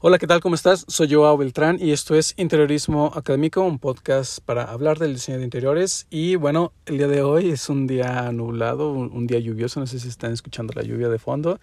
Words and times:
Hola, 0.00 0.18
¿qué 0.18 0.28
tal? 0.28 0.40
¿Cómo 0.40 0.54
estás? 0.54 0.84
Soy 0.86 1.12
Joao 1.12 1.36
Beltrán 1.36 1.78
y 1.80 1.90
esto 1.90 2.14
es 2.14 2.32
Interiorismo 2.36 3.10
Académico, 3.16 3.62
un 3.62 3.80
podcast 3.80 4.38
para 4.38 4.70
hablar 4.70 5.00
del 5.00 5.14
diseño 5.14 5.38
de 5.38 5.44
interiores. 5.44 6.06
Y 6.08 6.36
bueno, 6.36 6.72
el 6.86 6.98
día 6.98 7.08
de 7.08 7.22
hoy 7.22 7.50
es 7.50 7.68
un 7.68 7.88
día 7.88 8.30
nublado, 8.30 8.92
un, 8.92 9.26
día 9.26 9.40
lluvioso, 9.40 9.80
no 9.80 9.88
sé 9.88 9.98
si 9.98 10.06
están 10.06 10.32
escuchando 10.32 10.72
la 10.76 10.82
lluvia 10.82 11.08
de 11.08 11.18
fondo, 11.18 11.58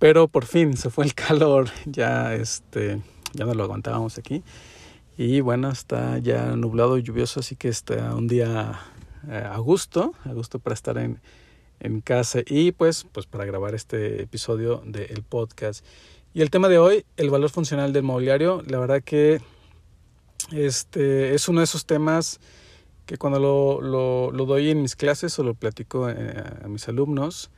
pero 0.00 0.26
por 0.26 0.46
fin 0.46 0.76
se 0.76 0.90
fue 0.90 1.04
el 1.04 1.14
calor, 1.14 1.68
ya 1.86 2.34
este, 2.34 3.00
ya 3.34 3.44
no 3.44 3.54
lo 3.54 3.62
aguantábamos 3.62 4.18
aquí. 4.18 4.42
Y 5.16 5.40
bueno, 5.40 5.70
está 5.70 6.18
ya 6.18 6.56
nublado 6.56 6.98
y 6.98 7.04
lluvioso, 7.04 7.38
así 7.38 7.54
que 7.54 7.68
está 7.68 8.16
un 8.16 8.26
día 8.26 8.80
eh, 9.28 9.48
a 9.48 9.58
gusto, 9.58 10.12
a 10.24 10.32
gusto 10.32 10.58
para 10.58 10.74
estar 10.74 10.98
en, 10.98 11.20
en 11.78 12.00
casa 12.00 12.40
y 12.44 12.72
pues, 12.72 13.06
pues 13.12 13.26
para 13.26 13.44
grabar 13.44 13.76
este 13.76 14.22
episodio 14.22 14.82
del 14.84 15.22
podcast. 15.22 15.84
Y 16.36 16.42
el 16.42 16.50
tema 16.50 16.68
de 16.68 16.78
hoy, 16.78 17.06
el 17.16 17.30
valor 17.30 17.48
funcional 17.48 17.92
del 17.92 18.02
mobiliario, 18.02 18.60
la 18.66 18.80
verdad 18.80 19.00
que 19.04 19.40
este 20.50 21.32
es 21.32 21.48
uno 21.48 21.60
de 21.60 21.64
esos 21.64 21.86
temas 21.86 22.40
que 23.06 23.16
cuando 23.18 23.38
lo, 23.38 24.32
lo, 24.32 24.44
doy 24.44 24.70
en 24.70 24.82
mis 24.82 24.96
clases 24.96 25.38
o 25.38 25.44
lo 25.44 25.54
platico 25.54 26.10
eh, 26.10 26.44
a, 26.64 26.66
mis 26.66 26.88
alumnos, 26.88 27.52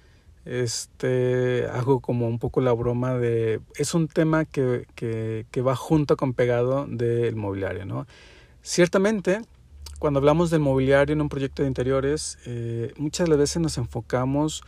este, 0.44 1.66
hago 1.72 2.00
como 2.00 2.28
un 2.28 2.38
poco 2.38 2.60
la 2.60 2.74
broma 2.74 3.14
de, 3.14 3.62
es 3.76 3.94
un 3.94 4.08
tema 4.08 4.44
que, 4.44 4.86
que, 4.94 5.46
que 5.50 5.62
va 5.62 5.74
junto 5.74 6.18
con 6.18 6.34
pegado 6.34 6.86
del 6.86 7.34
mobiliario, 7.34 7.86
¿no? 7.86 8.06
Ciertamente, 8.60 9.40
cuando 9.98 10.18
hablamos 10.18 10.50
del 10.50 10.60
mobiliario 10.60 11.14
en 11.14 11.22
un 11.22 11.30
proyecto 11.30 11.62
de 11.62 11.68
interiores, 11.68 12.36
eh, 12.44 12.92
muchas 12.98 13.24
de 13.24 13.30
las 13.30 13.38
veces 13.38 13.62
nos 13.62 13.78
enfocamos 13.78 14.64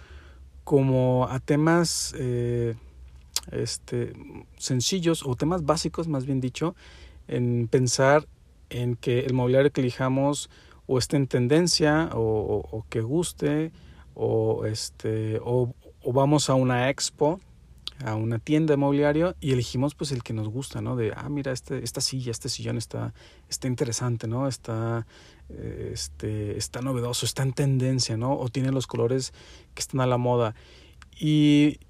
como 0.65 1.29
a 1.29 1.41
temas 1.41 2.15
eh, 2.17 2.75
este, 3.53 4.13
sencillos 4.57 5.25
o 5.25 5.35
temas 5.37 5.65
básicos, 5.65 6.09
más 6.09 6.27
bien 6.27 6.41
dicho, 6.41 6.75
en 7.27 7.69
pensar 7.69 8.27
en 8.71 8.97
que 8.97 9.21
el 9.21 9.35
mobiliario 9.35 9.73
que 9.73 9.81
elijamos 9.81 10.51
o 10.87 10.99
esté 10.99 11.17
en 11.17 11.27
tendencia 11.27 12.11
o, 12.15 12.85
que 12.89 13.01
guste 13.01 13.73
o, 14.15 14.65
este, 14.65 15.39
o, 15.43 15.75
vamos 16.05 16.51
a 16.51 16.55
una 16.55 16.89
expo 16.89 17.41
a 18.05 18.15
una 18.15 18.39
tienda 18.39 18.73
de 18.73 18.77
mobiliario 18.77 19.35
y 19.41 19.53
elegimos 19.53 19.95
pues 19.97 20.13
el 20.13 20.23
que 20.23 20.33
nos 20.33 20.49
gusta, 20.49 20.81
¿no? 20.81 20.95
De, 20.95 21.13
ah, 21.17 21.29
mira, 21.29 21.51
este, 21.51 21.83
esta 21.83 22.01
silla, 22.01 22.31
este 22.31 22.49
sillón 22.49 22.79
está, 22.79 23.13
está 23.49 23.67
interesante, 23.67 24.29
¿no? 24.29 24.47
Está, 24.47 25.05
este, 25.49 26.57
está 26.57 26.81
novedoso, 26.81 27.27
está 27.27 27.43
en 27.43 27.53
tendencia, 27.53 28.17
¿no? 28.17 28.39
O 28.39 28.49
tiene 28.51 28.71
los 28.71 28.87
colores 28.87 29.33
que 29.75 29.81
están 29.81 30.01
a 30.01 30.07
la 30.07 30.17
moda. 30.17 30.55
Y, 31.19 31.81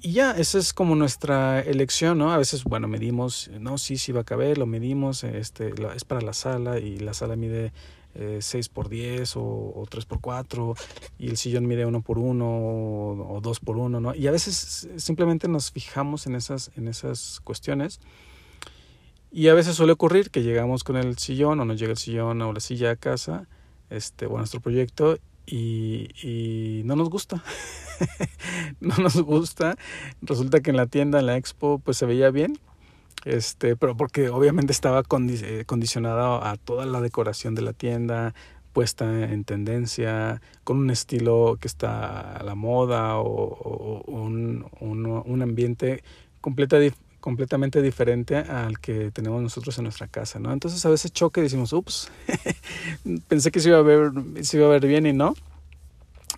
y 0.00 0.12
ya, 0.12 0.32
esa 0.32 0.58
es 0.58 0.72
como 0.72 0.94
nuestra 0.94 1.60
elección, 1.60 2.18
¿no? 2.18 2.32
A 2.32 2.38
veces, 2.38 2.64
bueno, 2.64 2.88
medimos, 2.88 3.50
no, 3.58 3.78
sí, 3.78 3.98
sí 3.98 4.12
va 4.12 4.20
a 4.20 4.24
caber, 4.24 4.58
lo 4.58 4.66
medimos, 4.66 5.24
este, 5.24 5.72
es 5.94 6.04
para 6.04 6.20
la 6.20 6.32
sala 6.32 6.78
y 6.78 6.98
la 6.98 7.14
sala 7.14 7.36
mide 7.36 7.72
eh, 8.14 8.38
6 8.40 8.68
por 8.68 8.88
10 8.88 9.36
o, 9.36 9.42
o 9.42 9.86
3 9.88 10.04
por 10.06 10.20
4 10.20 10.74
y 11.18 11.28
el 11.28 11.36
sillón 11.36 11.66
mide 11.66 11.84
1 11.86 12.00
por 12.02 12.18
1 12.18 12.44
o, 12.44 13.36
o 13.36 13.40
2 13.40 13.60
por 13.60 13.76
1, 13.76 14.00
¿no? 14.00 14.14
Y 14.14 14.26
a 14.26 14.30
veces 14.30 14.88
simplemente 14.96 15.48
nos 15.48 15.70
fijamos 15.70 16.26
en 16.26 16.34
esas, 16.34 16.70
en 16.76 16.88
esas 16.88 17.40
cuestiones 17.44 18.00
y 19.30 19.48
a 19.48 19.54
veces 19.54 19.76
suele 19.76 19.92
ocurrir 19.92 20.30
que 20.30 20.42
llegamos 20.42 20.84
con 20.84 20.96
el 20.96 21.18
sillón 21.18 21.60
o 21.60 21.64
nos 21.64 21.78
llega 21.78 21.92
el 21.92 21.98
sillón 21.98 22.40
o 22.42 22.52
la 22.52 22.60
silla 22.60 22.92
a 22.92 22.96
casa, 22.96 23.46
este, 23.90 24.26
o 24.26 24.36
a 24.36 24.38
nuestro 24.38 24.60
proyecto 24.60 25.18
y, 25.50 26.08
y 26.22 26.82
no 26.84 26.96
nos 26.96 27.10
gusta. 27.10 27.42
no 28.80 28.96
nos 28.96 29.20
gusta. 29.22 29.76
Resulta 30.20 30.60
que 30.60 30.70
en 30.70 30.76
la 30.76 30.86
tienda, 30.86 31.20
en 31.20 31.26
la 31.26 31.36
expo, 31.36 31.78
pues 31.78 31.96
se 31.96 32.06
veía 32.06 32.30
bien. 32.30 32.58
Este, 33.24 33.76
pero 33.76 33.96
porque 33.96 34.28
obviamente 34.28 34.72
estaba 34.72 35.00
eh, 35.00 35.64
condicionada 35.66 36.50
a 36.50 36.56
toda 36.56 36.86
la 36.86 37.00
decoración 37.00 37.54
de 37.54 37.62
la 37.62 37.72
tienda, 37.72 38.34
puesta 38.72 39.24
en 39.24 39.44
tendencia, 39.44 40.40
con 40.64 40.78
un 40.78 40.90
estilo 40.90 41.58
que 41.60 41.66
está 41.66 42.36
a 42.36 42.42
la 42.44 42.54
moda 42.54 43.18
o, 43.18 44.02
un, 44.06 44.66
un, 44.80 45.42
ambiente 45.42 46.04
completamente 47.20 47.82
diferente 47.82 48.36
al 48.36 48.78
que 48.78 49.10
tenemos 49.10 49.42
nosotros 49.42 49.76
en 49.78 49.84
nuestra 49.84 50.06
casa, 50.06 50.38
¿no? 50.38 50.52
Entonces 50.52 50.84
a 50.86 50.90
veces 50.90 51.12
choque 51.12 51.40
y 51.40 51.44
decimos, 51.44 51.72
ups, 51.72 52.10
pensé 53.28 53.50
que 53.50 53.60
se 53.60 53.70
iba 53.70 53.78
a 53.78 53.82
ver, 53.82 54.12
se 54.42 54.56
iba 54.56 54.66
a 54.66 54.70
ver 54.70 54.86
bien 54.86 55.06
y 55.06 55.12
no. 55.12 55.34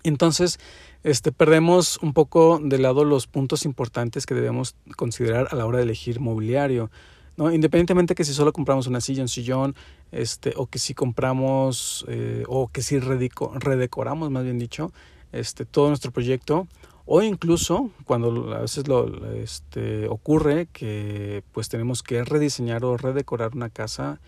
Entonces, 0.03 0.59
este, 1.03 1.31
perdemos 1.31 1.97
un 2.01 2.13
poco 2.13 2.59
de 2.61 2.77
lado 2.77 3.05
los 3.05 3.27
puntos 3.27 3.65
importantes 3.65 4.25
que 4.25 4.35
debemos 4.35 4.75
considerar 4.95 5.47
a 5.51 5.55
la 5.55 5.65
hora 5.65 5.77
de 5.77 5.83
elegir 5.83 6.19
mobiliario. 6.19 6.91
¿no? 7.37 7.51
Independientemente 7.51 8.15
que 8.15 8.23
si 8.23 8.33
solo 8.33 8.53
compramos 8.53 8.87
una 8.87 9.01
silla, 9.01 9.21
un 9.21 9.29
sillón, 9.29 9.75
este, 10.11 10.53
o 10.57 10.67
que 10.67 10.79
si 10.79 10.93
compramos, 10.93 12.05
eh, 12.07 12.43
o 12.47 12.67
que 12.67 12.81
si 12.81 12.99
redecoramos, 12.99 14.29
más 14.31 14.43
bien 14.43 14.59
dicho, 14.59 14.91
este, 15.31 15.65
todo 15.65 15.87
nuestro 15.87 16.11
proyecto, 16.11 16.67
o 17.13 17.21
incluso 17.21 17.91
cuando 18.05 18.55
a 18.55 18.61
veces 18.61 18.87
lo, 18.87 19.33
este, 19.33 20.07
ocurre 20.07 20.69
que 20.71 21.43
pues 21.51 21.67
tenemos 21.67 22.03
que 22.03 22.23
rediseñar 22.23 22.85
o 22.85 22.95
redecorar 22.95 23.51
una 23.53 23.69
casa 23.69 24.21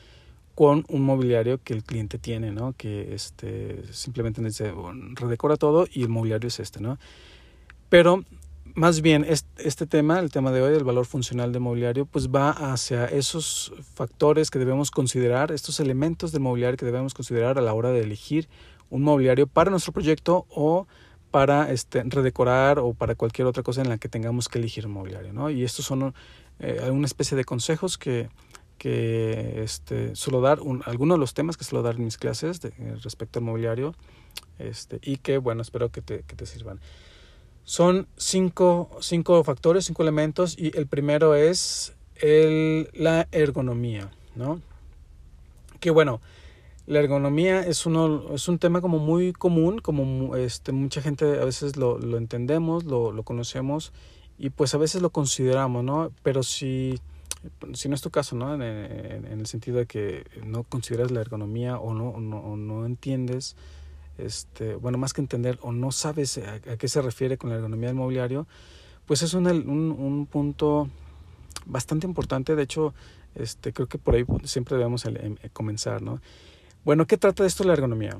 con 0.53 0.83
un 0.89 1.03
mobiliario 1.03 1.63
que 1.63 1.73
el 1.73 1.85
cliente 1.85 2.19
tiene, 2.19 2.51
¿no? 2.51 2.73
Que 2.73 3.13
este, 3.13 3.81
simplemente 3.93 4.41
dice, 4.41 4.73
redecora 5.13 5.55
todo 5.55 5.87
y 5.93 6.01
el 6.01 6.09
mobiliario 6.09 6.49
es 6.49 6.59
este, 6.59 6.81
¿no? 6.81 6.97
Pero 7.87 8.25
más 8.75 8.99
bien 8.99 9.25
este, 9.29 9.87
tema, 9.87 10.19
el 10.19 10.29
tema 10.29 10.51
de 10.51 10.61
hoy, 10.61 10.75
el 10.75 10.83
valor 10.83 11.05
funcional 11.05 11.53
del 11.53 11.61
mobiliario, 11.61 12.05
pues 12.05 12.27
va 12.27 12.49
hacia 12.49 13.05
esos 13.05 13.71
factores 13.93 14.51
que 14.51 14.59
debemos 14.59 14.91
considerar, 14.91 15.53
estos 15.53 15.79
elementos 15.79 16.33
del 16.33 16.41
mobiliario 16.41 16.75
que 16.75 16.85
debemos 16.85 17.13
considerar 17.13 17.57
a 17.57 17.61
la 17.61 17.73
hora 17.73 17.91
de 17.91 18.01
elegir 18.01 18.49
un 18.89 19.03
mobiliario 19.03 19.47
para 19.47 19.71
nuestro 19.71 19.93
proyecto 19.93 20.45
o 20.49 20.85
para 21.33 21.71
este, 21.71 22.03
redecorar 22.03 22.77
o 22.77 22.93
para 22.93 23.15
cualquier 23.15 23.47
otra 23.47 23.63
cosa 23.63 23.81
en 23.81 23.89
la 23.89 23.97
que 23.97 24.07
tengamos 24.07 24.49
que 24.49 24.59
elegir 24.59 24.85
un 24.85 24.93
mobiliario, 24.93 25.33
¿no? 25.33 25.49
Y 25.49 25.63
estos 25.63 25.83
son 25.83 26.13
eh, 26.59 26.87
una 26.91 27.07
especie 27.07 27.35
de 27.35 27.43
consejos 27.43 27.97
que 27.97 28.29
que 28.77 29.63
este, 29.63 30.15
suelo 30.15 30.41
dar 30.41 30.59
algunos 30.85 31.15
de 31.15 31.19
los 31.19 31.33
temas 31.33 31.55
que 31.55 31.63
suelo 31.63 31.83
dar 31.83 31.95
en 31.95 32.03
mis 32.03 32.17
clases 32.17 32.59
de, 32.59 32.69
eh, 32.69 32.95
respecto 33.01 33.39
al 33.39 33.45
mobiliario 33.45 33.95
este, 34.59 34.99
y 35.01 35.17
que, 35.17 35.37
bueno, 35.37 35.61
espero 35.61 35.89
que 35.89 36.01
te, 36.01 36.23
que 36.23 36.35
te 36.35 36.45
sirvan. 36.45 36.81
Son 37.63 38.07
cinco, 38.17 38.89
cinco, 38.99 39.41
factores, 39.43 39.85
cinco 39.85 40.03
elementos 40.03 40.55
y 40.59 40.77
el 40.77 40.87
primero 40.87 41.33
es 41.33 41.93
el, 42.17 42.89
la 42.93 43.27
ergonomía, 43.31 44.11
¿no? 44.35 44.61
Que 45.79 45.89
bueno, 45.89 46.19
la 46.85 46.99
ergonomía 46.99 47.61
es, 47.61 47.85
uno, 47.85 48.33
es 48.33 48.47
un 48.47 48.59
tema 48.59 48.81
como 48.81 48.99
muy 48.99 49.33
común, 49.33 49.79
como 49.79 50.35
este, 50.35 50.71
mucha 50.71 51.01
gente 51.01 51.39
a 51.39 51.45
veces 51.45 51.77
lo, 51.77 51.97
lo 51.97 52.17
entendemos, 52.17 52.83
lo, 52.83 53.11
lo 53.11 53.23
conocemos 53.23 53.93
y 54.37 54.49
pues 54.49 54.73
a 54.73 54.77
veces 54.77 55.01
lo 55.01 55.09
consideramos, 55.09 55.83
¿no? 55.83 56.11
Pero 56.23 56.43
si 56.43 56.99
si 57.73 57.89
no 57.89 57.95
es 57.95 58.01
tu 58.01 58.09
caso, 58.09 58.35
¿no? 58.35 58.53
En, 58.55 58.61
el 58.61 59.45
sentido 59.47 59.77
de 59.77 59.85
que 59.85 60.25
no 60.45 60.63
consideras 60.63 61.11
la 61.11 61.21
ergonomía 61.21 61.77
o 61.77 61.93
no, 61.93 62.19
no, 62.19 62.55
no 62.55 62.85
entiendes, 62.85 63.55
este, 64.17 64.75
bueno, 64.75 64.97
más 64.97 65.13
que 65.13 65.21
entender 65.21 65.59
o 65.61 65.71
no 65.71 65.91
sabes 65.91 66.37
a, 66.37 66.59
qué 66.77 66.87
se 66.87 67.01
refiere 67.01 67.37
con 67.37 67.49
la 67.49 67.57
ergonomía 67.57 67.89
del 67.89 67.97
mobiliario, 67.97 68.47
pues 69.05 69.21
es 69.21 69.33
un, 69.33 69.47
un, 69.47 69.91
un, 69.91 70.25
punto 70.25 70.89
bastante 71.65 72.07
importante. 72.07 72.55
De 72.55 72.63
hecho, 72.63 72.93
este, 73.35 73.73
creo 73.73 73.87
que 73.87 73.97
por 73.97 74.15
ahí 74.15 74.25
siempre 74.45 74.77
debemos 74.77 75.05
em, 75.05 75.35
comenzar, 75.51 76.01
¿no? 76.01 76.21
Bueno, 76.85 77.07
¿qué 77.07 77.17
trata 77.17 77.43
de 77.43 77.47
esto 77.47 77.63
la 77.63 77.73
ergonomía? 77.73 78.17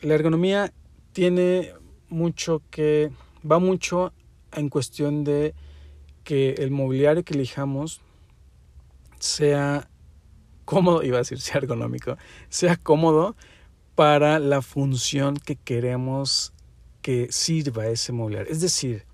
La 0.00 0.14
ergonomía 0.14 0.72
tiene 1.12 1.74
mucho 2.08 2.62
que, 2.70 3.10
va 3.48 3.58
mucho 3.58 4.14
en 4.52 4.70
cuestión 4.70 5.22
de 5.22 5.54
que 6.24 6.54
el 6.54 6.70
mobiliario 6.70 7.24
que 7.24 7.34
elijamos 7.34 8.00
sea 9.18 9.90
cómodo, 10.64 11.02
iba 11.02 11.16
a 11.16 11.20
decir 11.20 11.40
sea 11.40 11.58
ergonómico, 11.58 12.16
sea 12.48 12.76
cómodo 12.76 13.36
para 13.94 14.38
la 14.38 14.62
función 14.62 15.36
que 15.36 15.56
queremos 15.56 16.54
que 17.02 17.30
sirva 17.30 17.86
ese 17.86 18.12
mobiliario. 18.12 18.50
Es 18.50 18.62
decir, 18.62 19.04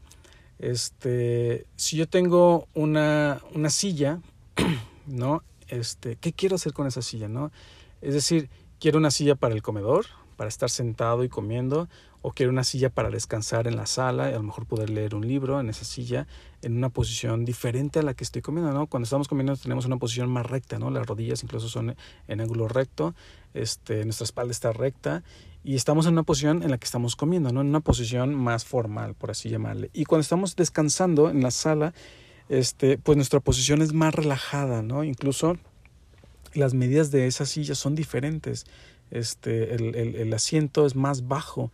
este, 0.61 1.67
si 1.75 1.97
yo 1.97 2.09
tengo 2.09 2.69
una, 2.73 3.43
una 3.53 3.71
silla, 3.71 4.21
¿no? 5.07 5.43
Este, 5.67 6.15
¿qué 6.15 6.33
quiero 6.33 6.55
hacer 6.55 6.73
con 6.73 6.87
esa 6.87 7.03
silla, 7.03 7.29
no? 7.29 7.51
Es 8.01 8.15
decir, 8.15 8.49
quiero 8.81 8.99
una 8.99 9.11
silla 9.11 9.35
para 9.35 9.55
el 9.55 9.63
comedor, 9.63 10.07
para 10.37 10.49
estar 10.49 10.71
sentado 10.71 11.25
y 11.25 11.29
comiendo, 11.29 11.89
o 12.23 12.33
quiero 12.33 12.51
una 12.51 12.65
silla 12.65 12.91
para 12.91 13.09
descansar 13.11 13.69
en 13.69 13.77
la 13.77 13.87
sala 13.87 14.31
y 14.31 14.35
a 14.35 14.37
lo 14.37 14.43
mejor 14.43 14.67
poder 14.67 14.91
leer 14.91 15.15
un 15.15 15.27
libro 15.27 15.61
en 15.61 15.69
esa 15.69 15.85
silla 15.85 16.27
en 16.61 16.77
una 16.77 16.89
posición 16.89 17.45
diferente 17.45 18.01
a 18.01 18.03
la 18.03 18.15
que 18.15 18.25
estoy 18.25 18.43
comiendo, 18.43 18.73
¿no? 18.73 18.89
Cuando 18.89 19.05
estamos 19.05 19.29
comiendo 19.29 19.57
tenemos 19.57 19.87
una 19.87 19.97
posición 19.97 20.29
más 20.29 20.45
recta, 20.45 20.79
¿no? 20.79 20.91
Las 20.91 21.07
rodillas 21.07 21.43
incluso 21.45 21.69
son 21.69 21.95
en 22.27 22.41
ángulo 22.41 22.67
recto, 22.67 23.15
este, 23.55 24.05
nuestra 24.05 24.25
espalda 24.25 24.51
está 24.51 24.73
recta 24.73 25.23
y 25.63 25.77
estamos 25.77 26.07
en 26.07 26.15
una 26.15 26.25
posición 26.25 26.63
en 26.65 26.71
la 26.71 26.79
que 26.79 26.85
estamos 26.85 27.17
comiendo, 27.17 27.53
¿no? 27.53 27.61
En 27.61 27.69
una 27.69 27.81
posición 27.81 28.35
más 28.35 28.65
formal, 28.65 29.15
por 29.15 29.31
así 29.31 29.49
llamarle. 29.49 29.91
Y 29.93 30.05
cuando 30.05 30.23
estamos 30.23 30.57
descansando 30.57 31.31
en 31.31 31.43
la 31.43 31.53
sala, 31.53 31.95
este, 32.49 32.99
pues 32.99 33.17
nuestra 33.17 33.41
posición 33.41 33.83
es 33.83 33.93
más 33.93 34.15
relajada, 34.15 34.83
¿no? 34.83 35.05
Incluso 35.05 35.59
las 36.57 36.75
medidas 36.75 37.11
de 37.11 37.27
esa 37.27 37.47
silla 37.47 37.75
son 37.75 37.95
diferentes. 37.95 38.65
Este, 39.11 39.75
el, 39.75 39.95
el, 39.95 40.17
el 40.17 40.35
asiento 40.35 40.87
es 40.87 40.97
más 40.97 41.29
bajo 41.29 41.71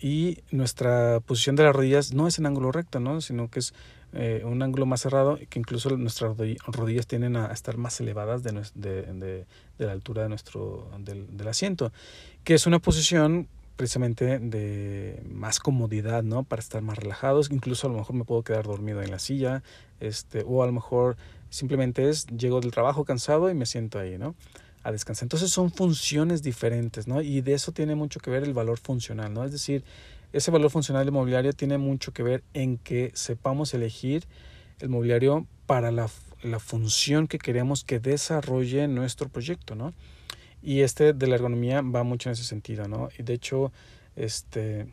y 0.00 0.38
nuestra 0.50 1.20
posición 1.20 1.56
de 1.56 1.64
las 1.64 1.74
rodillas 1.74 2.12
no 2.12 2.26
es 2.28 2.38
en 2.38 2.46
ángulo 2.46 2.72
recto, 2.72 3.00
¿no? 3.00 3.20
sino 3.20 3.48
que 3.48 3.60
es 3.60 3.74
eh, 4.12 4.42
un 4.44 4.62
ángulo 4.62 4.86
más 4.86 5.00
cerrado 5.00 5.38
que 5.48 5.58
incluso 5.58 5.96
nuestras 5.96 6.36
rodillas 6.36 7.06
tienden 7.06 7.36
a 7.36 7.46
estar 7.46 7.76
más 7.76 8.00
elevadas 8.00 8.42
de, 8.42 8.52
de, 8.74 9.02
de, 9.02 9.46
de 9.78 9.86
la 9.86 9.92
altura 9.92 10.22
de 10.22 10.28
nuestro, 10.28 10.90
del, 10.98 11.36
del, 11.36 11.48
asiento, 11.48 11.92
que 12.44 12.54
es 12.54 12.66
una 12.66 12.78
posición 12.78 13.48
precisamente 13.76 14.38
de 14.38 15.22
más 15.28 15.58
comodidad, 15.58 16.22
¿no? 16.22 16.44
Para 16.44 16.60
estar 16.60 16.80
más 16.80 16.96
relajados, 16.96 17.50
incluso 17.50 17.88
a 17.88 17.90
lo 17.90 17.98
mejor 17.98 18.16
me 18.16 18.24
puedo 18.24 18.42
quedar 18.42 18.64
dormido 18.64 19.02
en 19.02 19.10
la 19.10 19.18
silla, 19.18 19.62
este, 20.00 20.44
o 20.46 20.62
a 20.62 20.66
lo 20.66 20.72
mejor 20.72 21.18
simplemente 21.50 22.08
es, 22.08 22.26
llego 22.26 22.60
del 22.60 22.70
trabajo 22.70 23.04
cansado 23.04 23.50
y 23.50 23.54
me 23.54 23.66
siento 23.66 23.98
ahí, 23.98 24.18
¿no? 24.18 24.34
a 24.86 24.92
descansar. 24.92 25.24
Entonces 25.24 25.50
son 25.50 25.72
funciones 25.72 26.44
diferentes, 26.44 27.08
¿no? 27.08 27.20
Y 27.20 27.40
de 27.40 27.54
eso 27.54 27.72
tiene 27.72 27.96
mucho 27.96 28.20
que 28.20 28.30
ver 28.30 28.44
el 28.44 28.54
valor 28.54 28.78
funcional, 28.78 29.34
¿no? 29.34 29.44
Es 29.44 29.50
decir, 29.50 29.82
ese 30.32 30.52
valor 30.52 30.70
funcional 30.70 31.04
del 31.04 31.12
mobiliario 31.12 31.52
tiene 31.52 31.76
mucho 31.76 32.12
que 32.12 32.22
ver 32.22 32.44
en 32.54 32.78
que 32.78 33.10
sepamos 33.14 33.74
elegir 33.74 34.24
el 34.78 34.88
mobiliario 34.88 35.46
para 35.66 35.90
la, 35.90 36.08
la 36.42 36.60
función 36.60 37.26
que 37.26 37.38
queremos 37.38 37.82
que 37.82 37.98
desarrolle 37.98 38.86
nuestro 38.86 39.28
proyecto, 39.28 39.74
¿no? 39.74 39.92
Y 40.62 40.82
este 40.82 41.12
de 41.12 41.26
la 41.26 41.34
ergonomía 41.34 41.82
va 41.82 42.04
mucho 42.04 42.28
en 42.28 42.34
ese 42.34 42.44
sentido, 42.44 42.86
¿no? 42.86 43.08
Y 43.18 43.24
de 43.24 43.34
hecho, 43.34 43.72
este, 44.14 44.86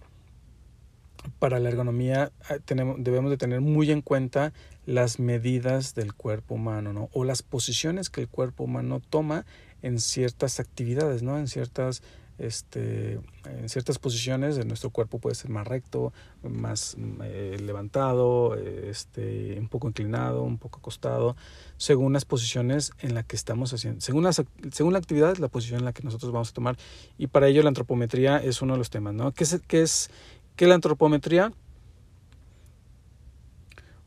para 1.39 1.59
la 1.59 1.69
ergonomía 1.69 2.31
ah, 2.49 2.55
tenemos, 2.65 2.97
debemos 2.99 3.29
de 3.29 3.37
tener 3.37 3.61
muy 3.61 3.91
en 3.91 4.01
cuenta 4.01 4.53
las 4.85 5.19
medidas 5.19 5.95
del 5.95 6.13
cuerpo 6.13 6.55
humano, 6.55 6.93
¿no? 6.93 7.09
O 7.13 7.23
las 7.23 7.41
posiciones 7.41 8.09
que 8.09 8.21
el 8.21 8.27
cuerpo 8.27 8.65
humano 8.65 9.01
toma 9.09 9.45
en 9.81 9.99
ciertas 9.99 10.59
actividades, 10.59 11.23
¿no? 11.23 11.37
En 11.37 11.47
ciertas, 11.47 12.03
este, 12.37 13.19
en 13.45 13.69
ciertas 13.69 13.99
posiciones 13.99 14.55
de 14.55 14.65
nuestro 14.65 14.89
cuerpo 14.89 15.19
puede 15.19 15.35
ser 15.35 15.51
más 15.51 15.67
recto, 15.67 16.11
más 16.41 16.97
eh, 17.21 17.57
levantado, 17.61 18.55
este, 18.55 19.57
un 19.59 19.67
poco 19.67 19.87
inclinado, 19.87 20.43
un 20.43 20.57
poco 20.57 20.79
acostado, 20.79 21.35
según 21.77 22.13
las 22.13 22.25
posiciones 22.25 22.91
en 22.99 23.13
las 23.13 23.25
que 23.25 23.35
estamos 23.35 23.73
haciendo, 23.73 24.01
según, 24.01 24.23
las, 24.23 24.41
según 24.71 24.93
la 24.93 24.99
actividad, 24.99 25.37
la 25.37 25.47
posición 25.47 25.79
en 25.79 25.85
la 25.85 25.93
que 25.93 26.03
nosotros 26.03 26.31
vamos 26.31 26.49
a 26.49 26.53
tomar. 26.53 26.77
Y 27.17 27.27
para 27.27 27.47
ello 27.47 27.61
la 27.61 27.69
antropometría 27.69 28.37
es 28.37 28.61
uno 28.61 28.73
de 28.73 28.79
los 28.79 28.89
temas, 28.89 29.13
¿no? 29.13 29.31
¿Qué 29.33 29.43
es, 29.45 29.61
qué 29.67 29.81
es, 29.81 30.09
qué 30.55 30.65
es 30.65 30.69
la 30.69 30.75
antropometría? 30.75 31.53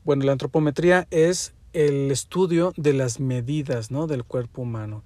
Bueno, 0.07 0.25
la 0.25 0.31
antropometría 0.31 1.09
es 1.11 1.53
el 1.73 2.13
estudio 2.13 2.73
de 2.77 2.93
las 2.93 3.19
medidas 3.19 3.91
¿no? 3.91 4.07
del 4.07 4.23
cuerpo 4.23 4.63
humano 4.63 5.03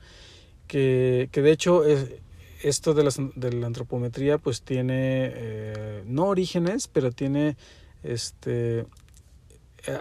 que, 0.66 1.30
que 1.32 1.40
de 1.40 1.52
hecho 1.52 1.86
es, 1.86 2.16
esto 2.62 2.92
de 2.92 3.04
la, 3.04 3.66
antropometría 3.66 4.36
pues 4.36 4.60
tiene 4.60 5.32
eh, 5.34 6.04
no 6.04 6.26
orígenes, 6.26 6.86
pero 6.86 7.12
tiene 7.12 7.56
este 8.02 8.80
eh, 8.80 8.84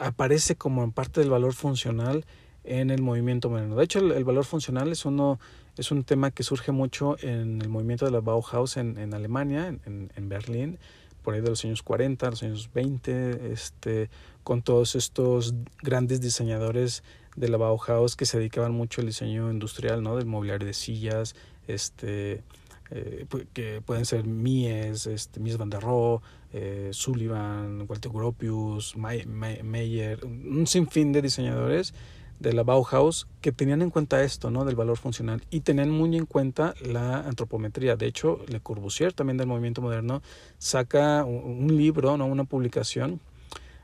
aparece 0.01 0.57
como 0.57 0.91
parte 0.91 1.21
del 1.21 1.29
valor 1.29 1.53
funcional 1.53 2.25
en 2.65 2.89
el 2.89 3.01
movimiento 3.01 3.49
moderno. 3.49 3.77
De 3.77 3.85
hecho, 3.85 3.99
el, 3.99 4.25
valor 4.25 4.43
funcional 4.43 4.91
es 4.91 5.05
uno 5.05 5.39
es 5.77 5.91
un 5.91 6.03
tema 6.03 6.31
que 6.31 6.43
surge 6.43 6.73
mucho 6.73 7.15
en 7.21 7.61
el 7.61 7.69
movimiento 7.69 8.03
de 8.03 8.11
la 8.11 8.19
Bauhaus 8.19 8.75
en, 8.75 8.97
en 8.97 9.13
Alemania, 9.13 9.67
en, 9.69 10.11
en, 10.13 10.27
Berlín, 10.27 10.77
por 11.23 11.33
ahí 11.33 11.41
de 11.41 11.49
los 11.49 11.63
años 11.65 11.83
40, 11.83 12.29
los 12.29 12.43
años 12.43 12.69
20, 12.73 13.51
este, 13.51 14.09
con 14.43 14.61
todos 14.61 14.95
estos 14.95 15.53
grandes 15.81 16.21
diseñadores 16.21 17.03
de 17.35 17.49
la 17.49 17.57
Bauhaus 17.57 18.15
que 18.15 18.25
se 18.25 18.37
dedicaban 18.37 18.73
mucho 18.73 19.01
al 19.01 19.07
diseño 19.07 19.51
industrial, 19.51 20.01
¿no? 20.03 20.15
Del 20.15 20.25
mobiliario 20.25 20.67
de 20.67 20.73
sillas, 20.73 21.35
este, 21.67 22.43
eh, 22.91 23.25
que 23.53 23.81
pueden 23.85 24.05
ser 24.05 24.25
Mies, 24.25 25.05
este, 25.05 25.39
Mies 25.39 25.57
van 25.57 25.69
der 25.69 25.81
Rohe, 25.81 26.21
eh, 26.51 26.89
Sullivan, 26.91 27.85
Walter 27.87 28.11
Gropius, 28.11 28.95
Meyer, 28.97 30.25
un 30.25 30.65
sinfín 30.65 31.11
de 31.11 31.21
diseñadores 31.21 31.93
de 32.39 32.53
la 32.53 32.63
Bauhaus 32.63 33.27
que 33.41 33.51
tenían 33.51 33.81
en 33.81 33.89
cuenta 33.89 34.23
esto, 34.23 34.49
¿no? 34.49 34.65
Del 34.65 34.75
valor 34.75 34.97
funcional 34.97 35.43
y 35.49 35.61
tenían 35.61 35.91
muy 35.91 36.15
en 36.17 36.25
cuenta 36.25 36.73
la 36.81 37.19
antropometría. 37.19 37.95
De 37.95 38.07
hecho, 38.07 38.41
Le 38.47 38.59
Corbusier, 38.61 39.13
también 39.13 39.37
del 39.37 39.47
movimiento 39.47 39.81
moderno, 39.81 40.21
saca 40.57 41.23
un 41.25 41.75
libro, 41.75 42.17
¿no? 42.17 42.25
Una 42.25 42.45
publicación 42.45 43.19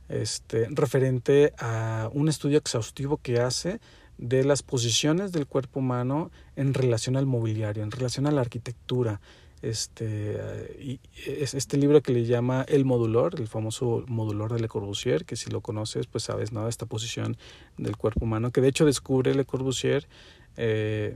este, 0.10 0.68
referente 0.70 1.54
a 1.58 2.10
un 2.14 2.30
estudio 2.30 2.58
exhaustivo 2.58 3.18
que 3.18 3.40
hace 3.40 3.80
de 4.18 4.44
las 4.44 4.64
posiciones 4.64 5.32
del 5.32 5.48
cuerpo 5.48 5.80
humano 5.80 6.32
en 6.56 6.74
relación 6.74 7.18
al 7.18 7.26
mobiliario, 7.26 7.84
en 7.84 7.92
relación 7.92 8.28
a 8.28 8.32
la 8.32 8.42
arquitectura. 8.42 9.20
Este, 9.66 10.78
y 10.80 11.00
es 11.26 11.56
este 11.56 11.78
libro 11.78 12.04
que 12.04 12.14
le 12.14 12.24
llama 12.24 12.64
El 12.68 12.86
Modulor, 12.86 13.40
el 13.40 13.48
famoso 13.48 14.04
Modulor 14.08 14.54
de 14.54 14.60
Le 14.60 14.68
Corbusier, 14.68 15.26
que 15.26 15.36
si 15.36 15.50
lo 15.50 15.62
conoces, 15.62 16.06
pues 16.06 16.26
sabes, 16.26 16.52
¿no? 16.52 16.68
Esta 16.68 16.86
posición 16.86 17.36
del 17.76 17.98
cuerpo 17.98 18.26
humano, 18.26 18.52
que 18.52 18.62
de 18.62 18.68
hecho 18.68 18.86
descubre 18.86 19.34
Le 19.34 19.44
Corbusier, 19.44 20.08
eh, 20.56 21.16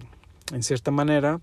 en 0.51 0.63
cierta 0.63 0.89
manera, 0.89 1.41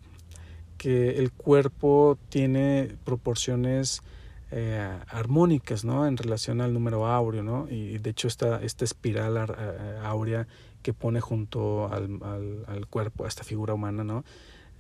que 0.78 1.18
el 1.18 1.30
cuerpo 1.30 2.18
tiene 2.28 2.96
proporciones 3.04 4.02
eh, 4.50 4.98
armónicas, 5.06 5.84
¿no? 5.84 6.08
En 6.08 6.16
relación 6.16 6.60
al 6.60 6.72
número 6.72 7.06
áureo, 7.06 7.44
¿no? 7.44 7.68
Y 7.70 7.98
de 7.98 8.10
hecho 8.10 8.26
esta, 8.26 8.60
esta 8.64 8.84
espiral 8.84 9.36
eh, 9.36 9.98
áurea 10.02 10.48
que 10.82 10.92
pone 10.92 11.20
junto 11.20 11.86
al, 11.86 12.18
al, 12.66 12.86
cuerpo, 12.88 13.26
a 13.26 13.28
esta 13.28 13.44
figura 13.44 13.74
humana, 13.74 14.02
¿no? 14.02 14.24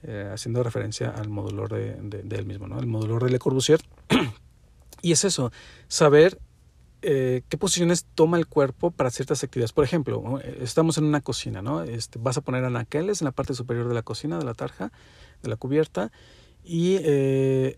Eh, 0.08 0.30
haciendo 0.32 0.62
referencia 0.62 1.10
al 1.10 1.28
modulor 1.28 1.68
de, 1.68 2.36
él 2.36 2.46
mismo, 2.46 2.68
¿no? 2.68 2.78
El 2.78 2.86
modulor 2.86 3.24
de 3.24 3.30
Le 3.30 3.40
Corbusier. 3.40 3.80
y 5.02 5.10
es 5.10 5.24
eso, 5.24 5.50
saber 5.88 6.38
eh, 7.02 7.42
qué 7.48 7.58
posiciones 7.58 8.06
toma 8.14 8.38
el 8.38 8.46
cuerpo 8.46 8.92
para 8.92 9.10
ciertas 9.10 9.42
actividades. 9.42 9.72
Por 9.72 9.82
ejemplo, 9.82 10.38
estamos 10.60 10.96
en 10.98 11.06
una 11.06 11.22
cocina, 11.22 11.60
¿no? 11.60 11.82
Este, 11.82 12.20
vas 12.20 12.36
a 12.36 12.40
poner 12.40 12.64
anaqueles 12.64 13.20
en 13.20 13.24
la 13.24 13.32
parte 13.32 13.52
superior 13.54 13.88
de 13.88 13.94
la 13.94 14.02
cocina, 14.02 14.38
de 14.38 14.44
la 14.44 14.54
tarja, 14.54 14.92
de 15.42 15.48
la 15.48 15.56
cubierta, 15.56 16.12
y 16.62 16.98
eh, 17.00 17.76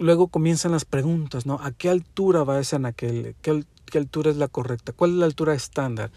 luego 0.00 0.26
comienzan 0.26 0.72
las 0.72 0.84
preguntas, 0.84 1.46
¿no? 1.46 1.60
¿A 1.62 1.70
qué 1.70 1.88
altura 1.88 2.42
va 2.42 2.58
ese 2.58 2.74
anaquel? 2.74 3.36
¿Qué, 3.42 3.64
qué 3.86 3.98
altura 3.98 4.32
es 4.32 4.38
la 4.38 4.48
correcta? 4.48 4.92
¿Cuál 4.92 5.12
es 5.12 5.16
la 5.18 5.26
altura 5.26 5.54
estándar? 5.54 6.10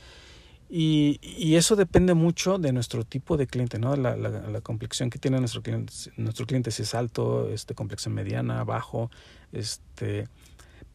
Y, 0.75 1.19
y, 1.21 1.55
eso 1.55 1.75
depende 1.75 2.15
mucho 2.15 2.57
de 2.57 2.73
nuestro 2.73 3.03
tipo 3.03 3.37
de 3.37 3.45
cliente, 3.45 3.77
¿no? 3.77 3.95
La, 3.95 4.15
la, 4.15 4.61
complexión 4.61 5.11
que 5.11 5.19
tiene 5.19 5.37
nuestro 5.37 5.61
cliente, 5.61 5.93
nuestro 6.17 6.47
cliente, 6.47 6.71
si 6.71 6.81
es 6.81 6.95
alto, 6.95 7.47
este, 7.49 7.75
complexión 7.75 8.15
mediana, 8.15 8.63
bajo, 8.63 9.11
este, 9.51 10.27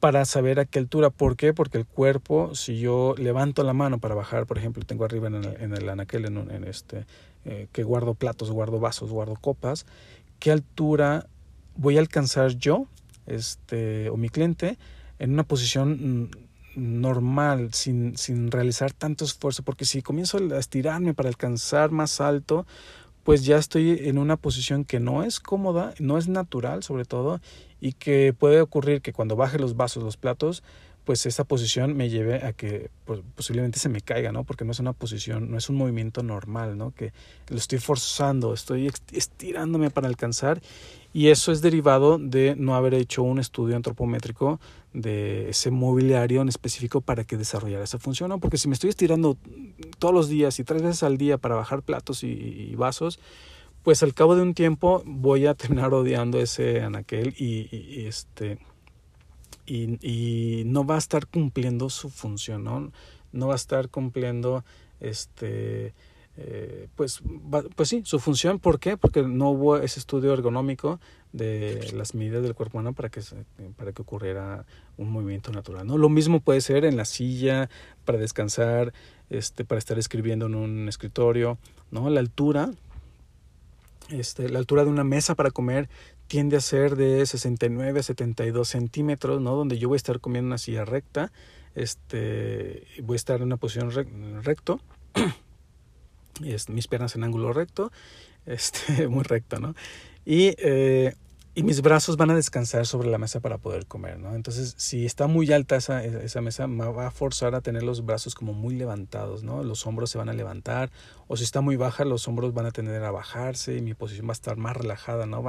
para 0.00 0.24
saber 0.24 0.58
a 0.58 0.64
qué 0.64 0.80
altura. 0.80 1.10
¿Por 1.10 1.36
qué? 1.36 1.54
Porque 1.54 1.78
el 1.78 1.86
cuerpo, 1.86 2.56
si 2.56 2.80
yo 2.80 3.14
levanto 3.18 3.62
la 3.62 3.72
mano 3.72 4.00
para 4.00 4.16
bajar, 4.16 4.46
por 4.46 4.58
ejemplo, 4.58 4.82
tengo 4.84 5.04
arriba 5.04 5.28
en 5.28 5.36
el, 5.36 5.46
en 5.60 5.72
el 5.72 5.88
anaquel, 5.88 6.24
en, 6.24 6.50
en 6.50 6.64
este, 6.64 7.06
eh, 7.44 7.68
que 7.70 7.84
guardo 7.84 8.14
platos, 8.14 8.50
guardo 8.50 8.80
vasos, 8.80 9.12
guardo 9.12 9.36
copas, 9.36 9.86
¿qué 10.40 10.50
altura 10.50 11.28
voy 11.76 11.98
a 11.98 12.00
alcanzar 12.00 12.56
yo 12.56 12.88
este, 13.26 14.10
o 14.10 14.16
mi 14.16 14.28
cliente 14.28 14.76
en 15.20 15.34
una 15.34 15.44
posición 15.44 16.30
normal, 16.76 17.72
sin, 17.72 18.16
sin 18.16 18.50
realizar 18.50 18.92
tanto 18.92 19.24
esfuerzo, 19.24 19.62
porque 19.62 19.84
si 19.84 20.02
comienzo 20.02 20.38
a 20.38 20.58
estirarme 20.58 21.14
para 21.14 21.28
alcanzar 21.28 21.90
más 21.90 22.20
alto, 22.20 22.66
pues 23.24 23.44
ya 23.44 23.58
estoy 23.58 23.98
en 24.08 24.16
una 24.18 24.36
posición 24.36 24.84
que 24.84 25.00
no 25.00 25.22
es 25.22 25.40
cómoda, 25.40 25.92
no 25.98 26.16
es 26.16 26.28
natural 26.28 26.82
sobre 26.82 27.04
todo, 27.04 27.40
y 27.80 27.92
que 27.92 28.32
puede 28.32 28.60
ocurrir 28.60 29.02
que 29.02 29.12
cuando 29.12 29.36
baje 29.36 29.58
los 29.58 29.76
vasos, 29.76 30.02
los 30.02 30.16
platos, 30.16 30.62
pues 31.08 31.24
esa 31.24 31.44
posición 31.44 31.96
me 31.96 32.10
lleve 32.10 32.44
a 32.44 32.52
que 32.52 32.90
pues, 33.06 33.20
posiblemente 33.34 33.78
se 33.78 33.88
me 33.88 34.02
caiga, 34.02 34.30
¿no? 34.30 34.44
Porque 34.44 34.66
no 34.66 34.72
es 34.72 34.78
una 34.78 34.92
posición, 34.92 35.50
no 35.50 35.56
es 35.56 35.70
un 35.70 35.76
movimiento 35.76 36.22
normal, 36.22 36.76
¿no? 36.76 36.90
Que 36.94 37.14
lo 37.48 37.56
estoy 37.56 37.78
forzando, 37.78 38.52
estoy 38.52 38.92
estirándome 39.12 39.88
para 39.88 40.06
alcanzar 40.06 40.60
y 41.14 41.28
eso 41.28 41.50
es 41.50 41.62
derivado 41.62 42.18
de 42.18 42.56
no 42.56 42.74
haber 42.74 42.92
hecho 42.92 43.22
un 43.22 43.38
estudio 43.38 43.74
antropométrico 43.74 44.60
de 44.92 45.48
ese 45.48 45.70
mobiliario 45.70 46.42
en 46.42 46.50
específico 46.50 47.00
para 47.00 47.24
que 47.24 47.38
desarrollara 47.38 47.84
esa 47.84 47.98
función. 47.98 48.38
Porque 48.38 48.58
si 48.58 48.68
me 48.68 48.74
estoy 48.74 48.90
estirando 48.90 49.38
todos 49.98 50.12
los 50.12 50.28
días 50.28 50.58
y 50.58 50.64
tres 50.64 50.82
veces 50.82 51.02
al 51.04 51.16
día 51.16 51.38
para 51.38 51.54
bajar 51.54 51.80
platos 51.80 52.22
y, 52.22 52.74
vasos, 52.76 53.18
pues 53.82 54.02
al 54.02 54.12
cabo 54.12 54.36
de 54.36 54.42
un 54.42 54.52
tiempo 54.52 55.02
voy 55.06 55.46
a 55.46 55.54
terminar 55.54 55.94
odiando 55.94 56.38
ese 56.38 56.82
anaquel 56.82 57.34
y 57.38 58.04
este 58.04 58.58
y, 59.68 59.98
y, 60.00 60.64
no 60.64 60.84
va 60.84 60.94
a 60.96 60.98
estar 60.98 61.26
cumpliendo 61.26 61.90
su 61.90 62.10
función, 62.10 62.64
¿no? 62.64 62.92
No 63.32 63.48
va 63.48 63.52
a 63.52 63.56
estar 63.56 63.88
cumpliendo 63.88 64.64
este 65.00 65.94
eh, 66.40 66.86
pues, 66.94 67.20
pues 67.74 67.88
sí, 67.88 68.02
su 68.04 68.20
función, 68.20 68.60
¿por 68.60 68.78
qué? 68.78 68.96
Porque 68.96 69.22
no 69.22 69.50
hubo 69.50 69.76
ese 69.76 69.98
estudio 69.98 70.32
ergonómico 70.32 71.00
de 71.32 71.90
las 71.94 72.14
medidas 72.14 72.44
del 72.44 72.54
cuerpo 72.54 72.78
humano 72.78 72.92
para 72.94 73.08
que, 73.08 73.20
para 73.76 73.90
que 73.92 74.02
ocurriera 74.02 74.64
un 74.96 75.10
movimiento 75.10 75.50
natural. 75.50 75.84
¿no? 75.84 75.98
Lo 75.98 76.08
mismo 76.08 76.38
puede 76.38 76.60
ser 76.60 76.84
en 76.84 76.96
la 76.96 77.06
silla, 77.06 77.68
para 78.04 78.18
descansar, 78.18 78.92
este, 79.30 79.64
para 79.64 79.80
estar 79.80 79.98
escribiendo 79.98 80.46
en 80.46 80.54
un 80.54 80.88
escritorio. 80.88 81.58
¿no? 81.90 82.08
La 82.08 82.20
altura, 82.20 82.70
este, 84.08 84.48
la 84.48 84.60
altura 84.60 84.84
de 84.84 84.90
una 84.90 85.04
mesa 85.04 85.34
para 85.34 85.50
comer 85.50 85.88
tiende 86.28 86.56
a 86.56 86.60
ser 86.60 86.96
de 86.96 87.24
69 87.26 88.00
a 88.00 88.02
72 88.02 88.68
centímetros, 88.68 89.40
¿no? 89.40 89.56
donde 89.56 89.78
yo 89.78 89.88
voy 89.88 89.96
a 89.96 89.98
estar 89.98 90.20
comiendo 90.20 90.46
una 90.46 90.58
silla 90.58 90.84
recta, 90.84 91.32
este, 91.74 92.86
voy 93.02 93.14
a 93.14 93.16
estar 93.16 93.38
en 93.38 93.44
una 93.44 93.56
posición 93.56 93.90
recto, 94.42 94.80
mis 96.68 96.86
piernas 96.86 97.16
en 97.16 97.24
ángulo 97.24 97.52
recto, 97.52 97.90
este, 98.46 99.08
muy 99.08 99.24
recto, 99.24 99.58
¿no? 99.58 99.74
Y, 100.24 100.54
eh, 100.58 101.14
y 101.58 101.64
mis 101.64 101.82
brazos 101.82 102.16
van 102.16 102.30
a 102.30 102.36
descansar 102.36 102.86
sobre 102.86 103.10
la 103.10 103.18
mesa 103.18 103.40
para 103.40 103.58
poder 103.58 103.86
comer, 103.86 104.20
¿no? 104.20 104.36
Entonces, 104.36 104.74
si 104.76 105.04
está 105.04 105.26
muy 105.26 105.52
alta 105.52 105.74
esa, 105.74 106.04
esa 106.04 106.40
mesa, 106.40 106.68
me 106.68 106.86
va 106.86 107.08
a 107.08 107.10
forzar 107.10 107.56
a 107.56 107.60
tener 107.60 107.82
los 107.82 108.06
brazos 108.06 108.36
como 108.36 108.52
muy 108.52 108.76
levantados, 108.76 109.42
¿no? 109.42 109.64
Los 109.64 109.84
hombros 109.84 110.08
se 110.08 110.18
van 110.18 110.28
a 110.28 110.34
levantar, 110.34 110.92
o 111.26 111.36
si 111.36 111.42
está 111.42 111.60
muy 111.60 111.74
baja, 111.74 112.04
los 112.04 112.28
hombros 112.28 112.54
van 112.54 112.66
a 112.66 112.70
tender 112.70 113.02
a 113.02 113.10
bajarse 113.10 113.76
y 113.76 113.80
mi 113.80 113.94
posición 113.94 114.28
va 114.28 114.30
a 114.30 114.34
estar 114.34 114.56
más 114.56 114.76
relajada, 114.76 115.26
¿no? 115.26 115.42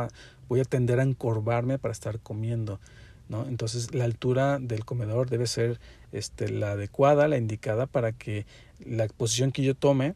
Voy 0.48 0.60
a 0.60 0.66
tender 0.66 1.00
a 1.00 1.04
encorvarme 1.04 1.78
para 1.78 1.92
estar 1.92 2.20
comiendo, 2.20 2.80
¿no? 3.28 3.46
Entonces, 3.46 3.94
la 3.94 4.06
altura 4.06 4.58
del 4.58 4.86
comedor 4.86 5.30
debe 5.30 5.46
ser 5.46 5.80
este, 6.12 6.50
la 6.50 6.72
adecuada, 6.72 7.28
la 7.28 7.38
indicada 7.38 7.86
para 7.86 8.14
que 8.14 8.48
la 8.84 9.08
posición 9.10 9.52
que 9.52 9.62
yo 9.62 9.76
tome 9.76 10.16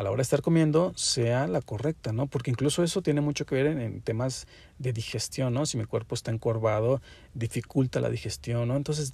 a 0.00 0.02
la 0.02 0.10
hora 0.10 0.20
de 0.20 0.22
estar 0.22 0.40
comiendo 0.40 0.94
sea 0.96 1.46
la 1.46 1.60
correcta, 1.60 2.14
¿no? 2.14 2.26
Porque 2.26 2.50
incluso 2.50 2.82
eso 2.82 3.02
tiene 3.02 3.20
mucho 3.20 3.44
que 3.44 3.54
ver 3.54 3.66
en, 3.66 4.00
temas 4.00 4.46
de 4.78 4.94
digestión, 4.94 5.52
¿no? 5.52 5.66
Si 5.66 5.76
mi 5.76 5.84
cuerpo 5.84 6.14
está 6.14 6.30
encorvado, 6.30 7.02
dificulta 7.34 8.00
la 8.00 8.08
digestión, 8.08 8.68
¿no? 8.68 8.76
Entonces 8.76 9.12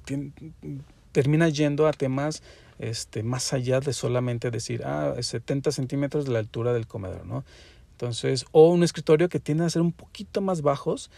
termina 1.11 1.49
yendo 1.49 1.89
a 1.89 1.93
temas 1.93 2.45
este, 2.79 3.25
más 3.25 3.53
allá 3.53 3.81
de 3.81 3.93
solamente 3.93 4.53
decir, 4.53 4.85
ah, 4.85 5.17
70 5.21 5.73
centímetros 5.73 6.25
de 6.25 6.31
la 6.31 6.39
altura 6.39 6.73
del 6.73 6.87
comedor, 6.87 7.27
¿no? 7.27 7.45
Entonces, 7.91 8.47
o 8.53 8.69
un 8.69 8.85
escritorio 8.85 9.29
que 9.29 9.41
tiende 9.41 9.65
a 9.65 9.71
ser 9.71 9.83
un 9.83 9.91
poquito 9.91 10.41
más 10.41 10.63
bajos, 10.63 11.11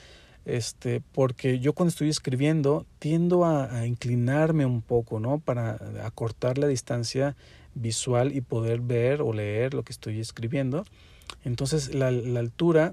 este, 0.47 1.03
porque 1.13 1.59
yo 1.59 1.75
cuando 1.75 1.91
estoy 1.91 2.09
escribiendo 2.09 2.87
tiendo 3.01 3.45
a, 3.45 3.81
a 3.81 3.87
inclinarme 3.87 4.65
un 4.65 4.81
poco, 4.81 5.21
¿no? 5.21 5.41
Para 5.41 5.79
acortar 6.05 6.57
la 6.57 6.69
distancia 6.69 7.37
visual 7.81 8.35
y 8.35 8.41
poder 8.41 8.81
ver 8.81 9.23
o 9.23 9.33
leer 9.33 9.75
lo 9.75 9.83
que 9.83 9.93
estoy 9.93 10.21
escribiendo. 10.21 10.85
Entonces 11.45 11.95
la, 11.95 12.09
altura 12.09 12.93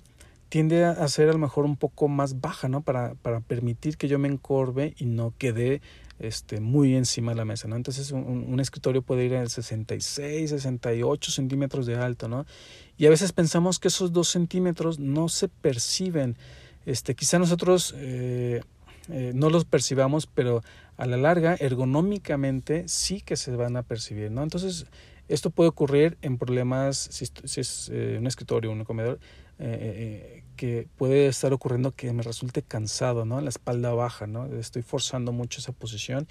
tiende 0.50 0.86
a 0.86 1.08
ser 1.08 1.30
a 1.30 1.34
lo 1.34 1.40
mejor 1.40 1.66
un 1.66 1.76
poco 1.76 2.08
más 2.08 2.40
baja, 2.40 2.70
¿no? 2.70 2.82
Para, 2.82 3.16
para 3.16 3.40
permitir 3.40 3.98
que 3.98 4.08
yo 4.08 4.20
me 4.20 4.28
encorve 4.28 4.94
y 4.98 5.06
no 5.06 5.34
quede 5.38 5.82
este, 6.20 6.62
muy 6.62 6.96
encima 6.96 7.34
de 7.34 7.38
la 7.38 7.46
mesa, 7.46 7.68
¿no? 7.68 7.76
Entonces 7.76 8.12
un, 8.12 8.60
escritorio 8.60 9.02
puede 9.02 9.26
ir 9.26 9.34
en 9.34 9.50
66, 9.50 10.50
68 10.50 11.32
centímetros 11.32 11.86
de 11.86 11.96
alto, 11.96 12.28
¿no? 12.28 12.46
Y 12.98 13.06
a 13.06 13.10
veces 13.10 13.34
pensamos 13.34 13.80
que 13.80 13.90
esos 13.90 14.14
dos 14.14 14.30
centímetros 14.30 14.98
no 14.98 15.28
se 15.28 15.50
perciben. 15.50 16.38
Este, 16.86 17.16
quizá 17.16 17.38
nosotros 17.38 17.94
eh, 17.98 18.62
eh, 19.10 19.32
no 19.36 19.50
los 19.50 19.66
percibamos, 19.66 20.28
pero 20.28 20.64
a 20.98 21.06
la 21.06 21.18
larga, 21.18 21.56
ergonómicamente, 21.60 22.88
sí 22.88 23.22
que 23.22 23.36
se 23.36 23.56
van 23.56 23.78
a 23.78 23.84
percibir, 23.84 24.32
¿no? 24.32 24.44
Entonces, 24.44 24.86
esto 25.28 25.50
puede 25.50 25.70
ocurrir 25.70 26.18
en 26.22 26.38
problemas, 26.38 26.98
si, 26.98 27.26
es 27.60 27.90
eh, 27.94 28.18
un 28.20 28.28
escritorio, 28.28 28.72
un 28.72 28.84
comedor, 28.84 29.20
eh, 29.58 30.44
que 30.56 30.88
puede 30.98 31.28
estar 31.28 31.54
ocurriendo 31.54 31.92
que 31.92 32.12
me 32.14 32.24
resulte 32.24 32.62
cansado, 32.62 33.26
¿no? 33.26 33.42
La 33.42 33.50
espalda 33.50 33.94
baja, 33.94 34.28
¿no? 34.28 34.46
Estoy 34.58 34.82
forzando 34.82 35.32
mucho 35.32 35.60
esa 35.60 35.72
posición 35.72 36.28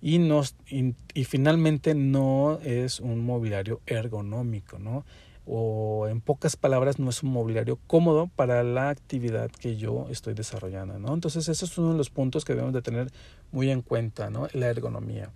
y, 0.00 0.18
no, 0.18 0.42
y 0.68 1.24
finalmente 1.24 1.94
no 1.94 2.58
es 2.62 3.00
un 3.00 3.24
mobiliario 3.24 3.80
ergonómico, 3.86 4.78
¿no? 4.78 5.04
O 5.46 6.08
en 6.08 6.20
pocas 6.20 6.56
palabras 6.56 6.98
no 6.98 7.10
es 7.10 7.22
un 7.22 7.30
mobiliario 7.30 7.78
cómodo 7.86 8.30
para 8.34 8.62
la 8.62 8.88
actividad 8.88 9.50
que 9.50 9.76
yo 9.76 10.06
estoy 10.10 10.34
desarrollando, 10.34 10.98
¿no? 10.98 11.12
Entonces 11.12 11.48
ese 11.48 11.64
es 11.64 11.76
uno 11.78 11.92
de 11.92 11.98
los 11.98 12.10
puntos 12.10 12.44
que 12.44 12.54
debemos 12.54 12.72
de 12.72 12.82
tener 12.82 13.12
muy 13.52 13.70
en 13.70 13.82
cuenta, 13.82 14.30
¿no? 14.30 14.48
La 14.52 14.68
ergonomía. 14.68 15.30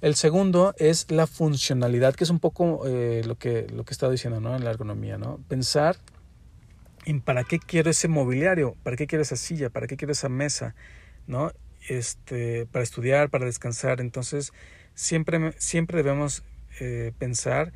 El 0.00 0.16
segundo 0.16 0.74
es 0.78 1.10
la 1.12 1.28
funcionalidad, 1.28 2.14
que 2.14 2.24
es 2.24 2.30
un 2.30 2.40
poco 2.40 2.82
eh, 2.86 3.22
lo 3.24 3.36
que 3.36 3.68
lo 3.72 3.84
que 3.84 3.92
estaba 3.92 4.10
diciendo, 4.10 4.40
¿no? 4.40 4.56
En 4.56 4.64
la 4.64 4.70
ergonomía, 4.70 5.16
¿no? 5.16 5.38
Pensar 5.48 5.96
en 7.04 7.20
para 7.20 7.44
qué 7.44 7.60
quiero 7.60 7.90
ese 7.90 8.08
mobiliario, 8.08 8.74
para 8.82 8.96
qué 8.96 9.06
quiero 9.06 9.22
esa 9.22 9.36
silla, 9.36 9.70
para 9.70 9.86
qué 9.86 9.96
quiero 9.96 10.12
esa 10.12 10.28
mesa, 10.28 10.74
¿no? 11.28 11.52
Este, 11.88 12.66
para 12.66 12.82
estudiar, 12.82 13.30
para 13.30 13.44
descansar. 13.44 14.00
Entonces 14.00 14.52
siempre 14.94 15.52
siempre 15.58 15.98
debemos 15.98 16.42
eh, 16.80 17.12
pensar 17.18 17.72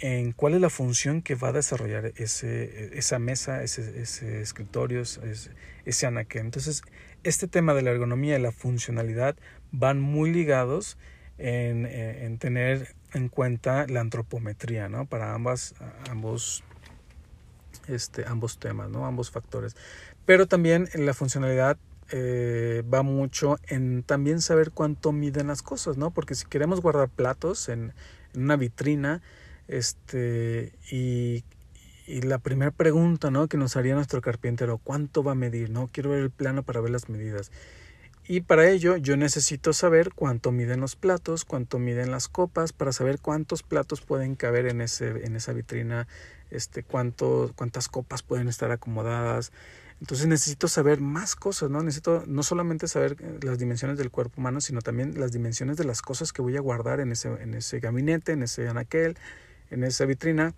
en 0.00 0.32
cuál 0.32 0.54
es 0.54 0.60
la 0.60 0.70
función 0.70 1.22
que 1.22 1.34
va 1.34 1.48
a 1.48 1.52
desarrollar 1.52 2.12
ese, 2.16 2.96
esa 2.96 3.18
mesa, 3.18 3.62
ese, 3.62 4.00
ese 4.00 4.40
escritorio, 4.40 5.00
ese, 5.02 5.50
ese. 5.84 6.06
Entonces, 6.06 6.82
este 7.24 7.48
tema 7.48 7.74
de 7.74 7.82
la 7.82 7.90
ergonomía 7.90 8.38
y 8.38 8.42
la 8.42 8.52
funcionalidad 8.52 9.36
van 9.72 10.00
muy 10.00 10.32
ligados 10.32 10.98
en, 11.38 11.86
en 11.86 12.38
tener 12.38 12.94
en 13.14 13.28
cuenta 13.28 13.86
la 13.86 14.00
antropometría, 14.00 14.88
¿no? 14.88 15.06
Para 15.06 15.34
ambas, 15.34 15.74
ambos, 16.10 16.62
este, 17.86 18.24
ambos 18.26 18.58
temas, 18.58 18.90
¿no? 18.90 19.06
Ambos 19.06 19.30
factores. 19.30 19.76
Pero 20.26 20.46
también 20.46 20.88
la 20.94 21.14
funcionalidad 21.14 21.78
eh, 22.10 22.82
va 22.92 23.02
mucho 23.02 23.58
en 23.66 24.02
también 24.02 24.40
saber 24.40 24.70
cuánto 24.70 25.12
miden 25.12 25.48
las 25.48 25.62
cosas, 25.62 25.96
¿no? 25.96 26.10
Porque 26.10 26.34
si 26.34 26.46
queremos 26.46 26.80
guardar 26.80 27.08
platos 27.08 27.68
en 27.68 27.92
una 28.34 28.56
vitrina, 28.56 29.22
este, 29.68 30.72
y, 30.90 31.44
y 32.06 32.22
la 32.22 32.38
primera 32.38 32.70
pregunta 32.70 33.30
¿no? 33.30 33.48
que 33.48 33.58
nos 33.58 33.76
haría 33.76 33.94
nuestro 33.94 34.20
carpintero, 34.20 34.78
¿cuánto 34.78 35.22
va 35.22 35.32
a 35.32 35.36
medir? 35.36 35.70
No 35.70 35.88
quiero 35.92 36.10
ver 36.10 36.20
el 36.20 36.30
plano 36.30 36.62
para 36.62 36.80
ver 36.80 36.90
las 36.90 37.08
medidas. 37.08 37.52
Y 38.30 38.42
para 38.42 38.68
ello 38.68 38.96
yo 38.96 39.16
necesito 39.16 39.72
saber 39.72 40.12
cuánto 40.14 40.52
miden 40.52 40.80
los 40.80 40.96
platos, 40.96 41.46
cuánto 41.46 41.78
miden 41.78 42.10
las 42.10 42.28
copas, 42.28 42.74
para 42.74 42.92
saber 42.92 43.20
cuántos 43.20 43.62
platos 43.62 44.02
pueden 44.02 44.34
caber 44.34 44.66
en, 44.66 44.82
ese, 44.82 45.24
en 45.24 45.34
esa 45.34 45.54
vitrina, 45.54 46.06
este, 46.50 46.82
cuánto, 46.82 47.52
cuántas 47.56 47.88
copas 47.88 48.22
pueden 48.22 48.48
estar 48.48 48.70
acomodadas. 48.70 49.50
Entonces 50.00 50.26
necesito 50.26 50.68
saber 50.68 51.00
más 51.00 51.36
cosas, 51.36 51.70
¿no? 51.70 51.82
Necesito 51.82 52.22
no 52.26 52.42
solamente 52.42 52.86
saber 52.86 53.16
las 53.42 53.58
dimensiones 53.58 53.96
del 53.96 54.10
cuerpo 54.10 54.40
humano, 54.40 54.60
sino 54.60 54.82
también 54.82 55.18
las 55.18 55.32
dimensiones 55.32 55.78
de 55.78 55.84
las 55.84 56.02
cosas 56.02 56.32
que 56.32 56.42
voy 56.42 56.56
a 56.58 56.60
guardar 56.60 57.00
en 57.00 57.12
ese, 57.12 57.28
en 57.28 57.54
ese 57.54 57.80
gabinete, 57.80 58.32
en 58.32 58.42
ese 58.42 58.68
anaquel, 58.68 59.16
en 59.70 59.84
esa 59.84 60.04
vitrina. 60.04 60.54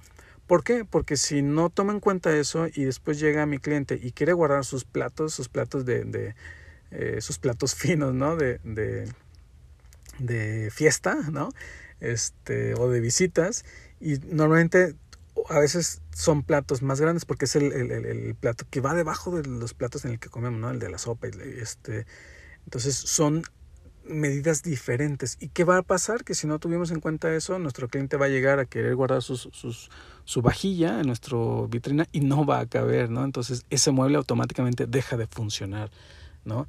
¿Por 0.46 0.64
qué? 0.64 0.84
Porque 0.84 1.16
si 1.16 1.42
no 1.42 1.70
tomo 1.70 1.92
en 1.92 2.00
cuenta 2.00 2.36
eso 2.36 2.66
y 2.74 2.84
después 2.84 3.20
llega 3.20 3.46
mi 3.46 3.58
cliente 3.58 3.98
y 4.02 4.12
quiere 4.12 4.32
guardar 4.32 4.64
sus 4.64 4.84
platos, 4.84 5.32
sus 5.32 5.48
platos 5.48 5.84
de, 5.84 6.04
de 6.04 6.34
eh, 6.90 7.20
sus 7.20 7.38
platos 7.38 7.74
finos, 7.76 8.14
¿no? 8.14 8.36
De, 8.36 8.58
de, 8.64 9.08
de, 10.18 10.70
fiesta, 10.72 11.16
¿no? 11.30 11.50
Este, 12.00 12.74
o 12.74 12.88
de 12.88 13.00
visitas. 13.00 13.64
Y 14.00 14.18
normalmente 14.18 14.96
a 15.48 15.60
veces 15.60 16.02
son 16.12 16.42
platos 16.42 16.82
más 16.82 17.00
grandes 17.00 17.24
porque 17.24 17.44
es 17.44 17.56
el, 17.56 17.72
el, 17.72 17.92
el, 17.92 18.34
plato 18.34 18.66
que 18.68 18.80
va 18.80 18.94
debajo 18.94 19.36
de 19.36 19.48
los 19.48 19.74
platos 19.74 20.04
en 20.04 20.12
el 20.12 20.18
que 20.18 20.28
comemos, 20.30 20.60
¿no? 20.60 20.70
El 20.70 20.80
de 20.80 20.90
la 20.90 20.98
sopa. 20.98 21.28
Este, 21.28 22.06
entonces 22.64 22.96
son 22.96 23.44
medidas 24.10 24.62
diferentes. 24.62 25.36
¿Y 25.40 25.48
qué 25.48 25.64
va 25.64 25.78
a 25.78 25.82
pasar? 25.82 26.24
Que 26.24 26.34
si 26.34 26.46
no 26.46 26.58
tuvimos 26.58 26.90
en 26.90 27.00
cuenta 27.00 27.34
eso, 27.34 27.58
nuestro 27.58 27.88
cliente 27.88 28.16
va 28.16 28.26
a 28.26 28.28
llegar 28.28 28.58
a 28.58 28.66
querer 28.66 28.94
guardar 28.94 29.22
su 29.22 30.42
vajilla 30.42 31.00
en 31.00 31.06
nuestra 31.06 31.36
vitrina 31.68 32.06
y 32.12 32.20
no 32.20 32.44
va 32.44 32.60
a 32.60 32.66
caber, 32.66 33.10
¿no? 33.10 33.24
Entonces 33.24 33.64
ese 33.70 33.90
mueble 33.90 34.16
automáticamente 34.16 34.86
deja 34.86 35.16
de 35.16 35.26
funcionar, 35.26 35.90
¿no? 36.44 36.66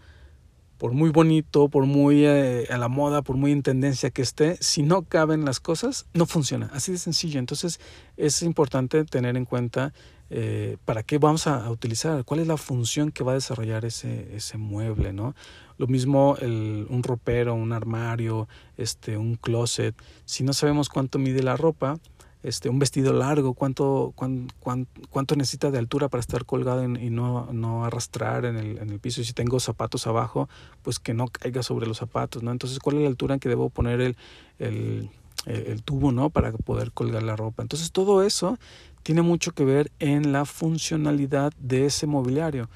Por 0.78 0.94
muy 0.94 1.12
bonito, 1.12 1.70
por 1.70 1.86
muy 1.86 2.26
eh, 2.26 2.68
a 2.72 2.78
la 2.80 2.88
moda, 2.88 3.22
por 3.22 3.38
muy 3.38 3.52
en 3.52 3.62
tendencia 3.62 4.10
que 4.10 4.24
esté, 4.24 4.58
si 4.62 4.82
no 4.82 5.04
caben 5.04 5.46
las 5.46 5.60
cosas, 5.60 6.08
no 6.14 6.26
funciona. 6.26 6.72
Así 6.74 6.92
de 6.92 6.98
sencillo. 6.98 7.40
Entonces 7.40 7.80
es 8.18 8.42
importante 8.42 9.06
tener 9.06 9.38
en 9.38 9.46
cuenta 9.46 9.94
eh, 10.32 10.78
para 10.86 11.04
qué 11.04 11.18
vamos 11.18 11.46
a, 11.46 11.70
utilizar, 11.70 12.24
cuál 12.24 12.40
es 12.40 12.48
la 12.48 12.56
función 12.56 13.12
que 13.12 13.22
va 13.22 13.34
a 13.34 13.36
desarrollar 13.36 13.84
ese, 13.84 14.34
ese 14.34 14.58
mueble, 14.58 15.12
¿no? 15.12 15.36
Lo 15.82 15.88
mismo 15.88 16.38
el, 16.40 16.86
un 16.92 17.02
ropero, 17.02 17.56
un 17.56 17.74
armario, 17.74 18.48
este, 18.78 19.18
un 19.18 19.34
closet. 19.34 19.96
Si 20.26 20.44
no 20.44 20.54
sabemos 20.54 20.90
cuánto 20.90 21.18
mide 21.18 21.42
la 21.42 21.58
ropa, 21.58 21.98
este, 22.44 22.70
un 22.70 22.78
vestido 22.78 23.14
largo, 23.14 23.56
cuánto, 23.56 24.14
cuánto, 24.16 25.36
necesita 25.36 25.72
de 25.72 25.80
altura 25.80 26.08
para 26.08 26.22
estar 26.22 26.46
colgado 26.46 26.84
y 26.84 27.10
no, 27.10 27.52
no 27.52 27.84
arrastrar 27.84 28.46
en 28.46 28.58
el, 28.58 28.78
en 28.78 28.92
el, 28.92 29.00
piso. 29.00 29.22
Y 29.22 29.24
si 29.24 29.34
tengo 29.34 29.60
zapatos 29.60 30.06
abajo, 30.06 30.50
pues 30.84 31.00
que 31.00 31.16
no 31.16 31.28
caiga 31.30 31.64
sobre 31.64 31.88
los 31.88 31.98
zapatos, 31.98 32.44
¿no? 32.44 32.52
Entonces, 32.52 32.78
¿cuál 32.78 32.98
es 32.98 33.02
la 33.02 33.08
altura 33.08 33.34
en 33.34 33.40
que 33.40 33.50
debo 33.50 33.72
poner 33.72 34.02
el, 34.02 34.16
el, 34.60 35.10
el 35.48 35.82
tubo, 35.82 36.12
¿no? 36.12 36.30
Para 36.30 36.52
poder 36.52 36.92
colgar 36.92 37.24
la 37.24 37.36
ropa. 37.36 37.64
Entonces, 37.64 37.92
todo 37.92 38.22
eso 38.22 38.60
tiene 39.02 39.24
mucho 39.24 39.54
que 39.54 39.66
ver 39.66 39.92
en 39.98 40.32
la 40.32 40.46
funcionalidad 40.46 41.54
de 41.58 41.88
ese 41.88 42.06
mobiliario. 42.06 42.70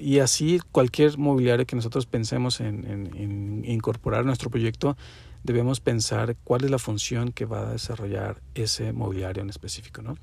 Y 0.00 0.18
así 0.18 0.60
cualquier 0.72 1.18
mobiliario 1.18 1.66
que 1.66 1.76
nosotros 1.76 2.06
pensemos 2.06 2.60
en, 2.60 2.84
en, 2.84 3.64
incorporar 3.64 4.20
a 4.20 4.24
nuestro 4.24 4.50
proyecto, 4.50 4.96
debemos 5.42 5.80
pensar 5.80 6.36
cuál 6.44 6.64
es 6.64 6.70
la 6.70 6.78
función 6.78 7.32
que 7.32 7.44
va 7.44 7.68
a 7.68 7.72
desarrollar 7.72 8.40
ese 8.54 8.92
mobiliario 8.92 9.42
en 9.42 9.50
específico. 9.50 10.02
¿no? 10.02 10.16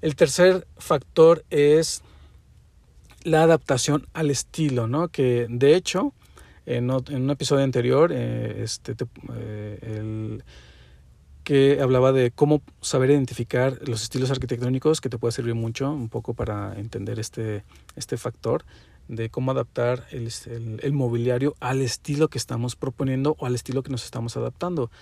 El 0.00 0.16
tercer 0.16 0.66
factor 0.78 1.44
es 1.50 2.02
la 3.22 3.42
adaptación 3.42 4.06
al 4.14 4.30
estilo, 4.30 4.86
¿no? 4.86 5.08
que 5.08 5.46
de 5.48 5.74
hecho 5.74 6.14
en, 6.66 6.90
un 6.90 7.30
episodio 7.30 7.64
anterior 7.64 8.12
eh, 8.12 8.62
este, 8.62 8.94
eh, 9.34 9.78
el, 9.82 10.44
que 11.50 11.80
hablaba 11.82 12.12
de 12.12 12.30
cómo 12.30 12.62
saber 12.80 13.10
identificar 13.10 13.76
los 13.84 14.04
estilos 14.04 14.30
arquitectónicos, 14.30 15.00
que 15.00 15.08
te 15.08 15.18
puede 15.18 15.32
servir 15.32 15.56
mucho 15.56 15.90
un 15.90 16.08
poco 16.08 16.32
para 16.32 16.78
entender 16.78 17.18
este, 17.18 17.64
este 17.96 18.16
factor 18.18 18.64
de 19.08 19.30
cómo 19.30 19.50
adaptar 19.50 20.06
el, 20.12 20.30
el, 20.80 20.92
mobiliario 20.92 21.56
al 21.58 21.80
estilo 21.80 22.28
que 22.28 22.38
estamos 22.38 22.76
proponiendo 22.76 23.34
o 23.40 23.46
al 23.46 23.56
estilo 23.56 23.82
que 23.82 23.90
nos 23.90 24.04
estamos 24.04 24.36
adaptando. 24.36 24.92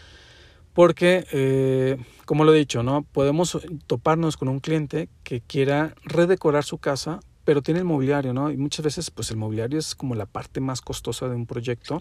Porque, 0.72 1.26
eh, 1.32 1.98
como 2.24 2.44
lo 2.44 2.54
he 2.54 2.58
dicho, 2.58 2.82
¿no? 2.82 3.02
podemos 3.02 3.58
toparnos 3.86 4.38
con 4.38 4.48
un 4.48 4.60
cliente 4.60 5.10
que 5.24 5.42
quiera 5.42 5.94
redecorar 6.02 6.64
su 6.64 6.78
casa, 6.78 7.20
pero 7.44 7.60
tiene 7.60 7.80
el 7.80 7.84
mobiliario, 7.84 8.32
¿no? 8.32 8.50
Y 8.50 8.56
muchas 8.56 8.86
veces, 8.86 9.10
pues 9.10 9.30
el 9.30 9.36
mobiliario 9.36 9.78
es 9.78 9.94
como 9.94 10.14
la 10.14 10.24
parte 10.24 10.60
más 10.62 10.80
costosa 10.80 11.28
de 11.28 11.36
un 11.36 11.44
proyecto 11.44 12.00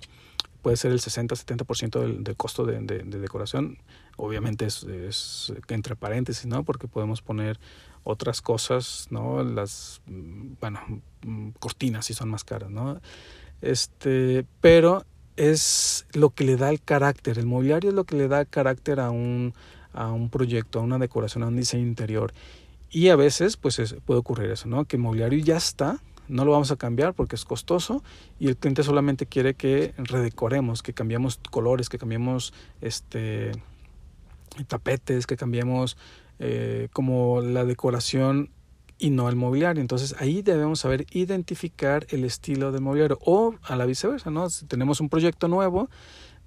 puede 0.67 0.75
ser 0.75 0.91
el 0.91 0.99
60-70% 0.99 1.99
del, 2.01 2.23
del 2.25 2.35
costo 2.35 2.65
de, 2.65 2.81
de, 2.81 3.19
decoración. 3.19 3.77
Obviamente 4.17 4.65
es, 4.65 5.53
entre 5.69 5.95
paréntesis, 5.95 6.45
¿no? 6.45 6.63
Porque 6.63 6.87
podemos 6.87 7.21
poner 7.21 7.59
otras 8.03 8.41
cosas, 8.41 9.07
¿no? 9.11 9.43
Las, 9.43 10.01
mm, 10.07 10.53
bueno, 10.59 10.81
mm, 11.23 11.49
cortinas 11.59 12.05
si 12.07 12.13
son 12.13 12.29
más 12.29 12.43
caras, 12.43 12.69
¿no? 12.69 12.99
Este, 13.61 14.45
pero 14.59 15.05
es 15.35 16.07
lo 16.13 16.31
que 16.31 16.43
le 16.43 16.57
da 16.57 16.69
el 16.71 16.81
carácter, 16.81 17.37
el 17.37 17.45
mobiliario 17.45 17.91
es 17.91 17.95
lo 17.95 18.05
que 18.05 18.15
le 18.15 18.27
da 18.27 18.43
carácter 18.45 18.99
a 18.99 19.11
un, 19.11 19.53
a 19.93 20.11
un 20.11 20.29
proyecto, 20.29 20.79
a 20.79 20.81
una 20.81 20.97
decoración, 20.97 21.43
a 21.43 21.47
un 21.47 21.55
diseño 21.55 21.85
interior. 21.85 22.33
Y 22.89 23.09
a 23.09 23.15
veces, 23.15 23.57
pues 23.57 23.95
puede 24.05 24.19
ocurrir 24.19 24.49
eso, 24.49 24.67
¿no? 24.67 24.85
Que 24.85 24.95
el 24.95 25.01
mobiliario 25.01 25.39
ya 25.39 25.57
está, 25.57 26.01
no 26.27 26.45
lo 26.45 26.51
vamos 26.51 26.71
a 26.71 26.75
cambiar 26.75 27.13
porque 27.13 27.35
es 27.35 27.45
costoso 27.45 28.03
y 28.39 28.47
el 28.47 28.57
cliente 28.57 28.83
solamente 28.83 29.25
quiere 29.25 29.53
que 29.53 29.93
redecoremos, 29.97 30.83
que 30.83 30.93
cambiemos 30.93 31.39
colores, 31.51 31.89
que 31.89 31.97
cambiemos 31.97 32.53
este 32.81 33.51
tapetes, 34.63 35.27
que 35.27 35.37
cambiemos 35.37 35.97
eh, 36.39 36.89
como 36.93 37.41
la 37.41 37.65
decoración 37.65 38.51
y 38.99 39.09
no 39.09 39.29
el 39.29 39.35
mobiliario. 39.35 39.81
Entonces 39.81 40.15
ahí 40.19 40.41
debemos 40.41 40.79
saber 40.79 41.05
identificar 41.11 42.05
el 42.09 42.23
estilo 42.25 42.71
del 42.71 42.81
mobiliario 42.81 43.19
o 43.21 43.55
a 43.63 43.75
la 43.75 43.85
viceversa, 43.85 44.31
¿no? 44.31 44.49
Si 44.49 44.65
tenemos 44.65 44.99
un 45.01 45.09
proyecto 45.09 45.47
nuevo 45.47 45.89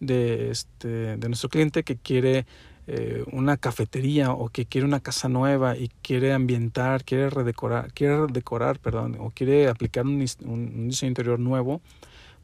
de, 0.00 0.50
este, 0.50 1.16
de 1.16 1.28
nuestro 1.28 1.48
cliente 1.48 1.84
que 1.84 1.96
quiere 1.96 2.46
eh, 2.86 3.24
una 3.30 3.56
cafetería 3.56 4.32
o 4.32 4.48
que 4.48 4.66
quiere 4.66 4.86
una 4.86 5.00
casa 5.00 5.28
nueva 5.28 5.76
y 5.76 5.90
quiere 6.02 6.32
ambientar, 6.32 7.04
quiere 7.04 7.30
redecorar, 7.30 7.92
quiere 7.92 8.26
decorar, 8.32 8.80
perdón, 8.80 9.16
o 9.20 9.30
quiere 9.30 9.68
aplicar 9.68 10.06
un, 10.06 10.24
un, 10.44 10.88
diseño 10.88 11.10
interior 11.10 11.38
nuevo, 11.38 11.82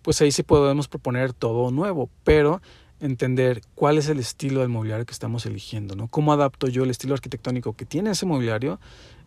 pues 0.02 0.20
ahí 0.20 0.30
sí 0.30 0.44
podemos 0.44 0.86
proponer 0.86 1.32
todo 1.32 1.72
nuevo, 1.72 2.10
pero 2.22 2.60
entender 3.00 3.62
cuál 3.74 3.98
es 3.98 4.08
el 4.08 4.18
estilo 4.18 4.60
del 4.60 4.68
mobiliario 4.68 5.06
que 5.06 5.12
estamos 5.12 5.46
eligiendo, 5.46 5.96
¿no? 5.96 6.08
¿Cómo 6.08 6.32
adapto 6.32 6.68
yo 6.68 6.84
el 6.84 6.90
estilo 6.90 7.14
arquitectónico 7.14 7.74
que 7.74 7.84
tiene 7.84 8.10
ese 8.10 8.26
mobiliario 8.26 8.80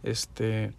este, 0.04 0.74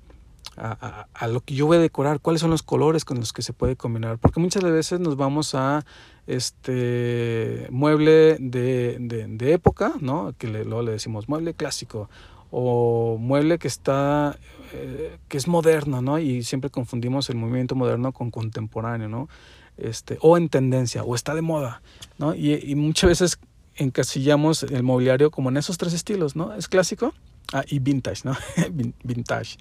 a, 0.57 1.27
lo 1.29 1.41
que 1.41 1.55
yo 1.55 1.67
voy 1.67 1.77
a 1.77 1.81
decorar? 1.81 2.21
¿Cuáles 2.21 2.41
son 2.41 2.51
los 2.51 2.63
colores 2.63 3.05
con 3.05 3.19
los 3.19 3.33
que 3.33 3.43
se 3.43 3.53
puede 3.53 3.77
combinar? 3.77 4.19
Porque 4.19 4.41
muchas 4.41 4.63
veces 4.63 5.01
nos 5.01 5.17
vamos 5.17 5.55
a 5.55 5.85
este 6.27 7.67
mueble 7.71 8.37
de, 8.41 8.97
de, 8.99 9.53
época, 9.53 9.95
¿no? 10.01 10.35
Que 10.39 10.49
luego 10.49 10.83
le 10.83 10.93
decimos 10.93 11.29
mueble 11.29 11.55
clásico 11.55 12.09
o 12.51 13.17
mueble 13.19 13.59
que 13.59 13.69
está 13.69 14.37
eh, 14.73 15.19
que 15.29 15.37
es 15.37 15.49
moderno, 15.49 16.03
¿no? 16.03 16.19
Y 16.19 16.43
siempre 16.43 16.71
confundimos 16.71 17.29
el 17.31 17.37
movimiento 17.37 17.75
moderno 17.75 18.13
con 18.13 18.31
contemporáneo, 18.31 19.09
¿no? 19.09 19.29
Este, 19.83 20.19
o 20.21 20.37
en 20.37 20.49
tendencia, 20.49 21.03
o 21.03 21.15
está 21.15 21.35
de 21.35 21.43
moda. 21.43 21.83
Y, 22.37 22.75
muchas 22.75 23.09
veces 23.09 23.39
encasillamos 23.77 24.63
el 24.65 24.83
mobiliario 24.83 25.31
como 25.31 25.49
en 25.49 25.57
esos 25.57 25.79
tres 25.79 25.93
estilos, 25.95 26.37
¿no? 26.37 26.55
Es 26.55 26.69
clásico 26.69 27.15
ah, 27.53 27.65
y 27.67 27.79
vintage, 27.79 28.23
vintage. 29.05 29.57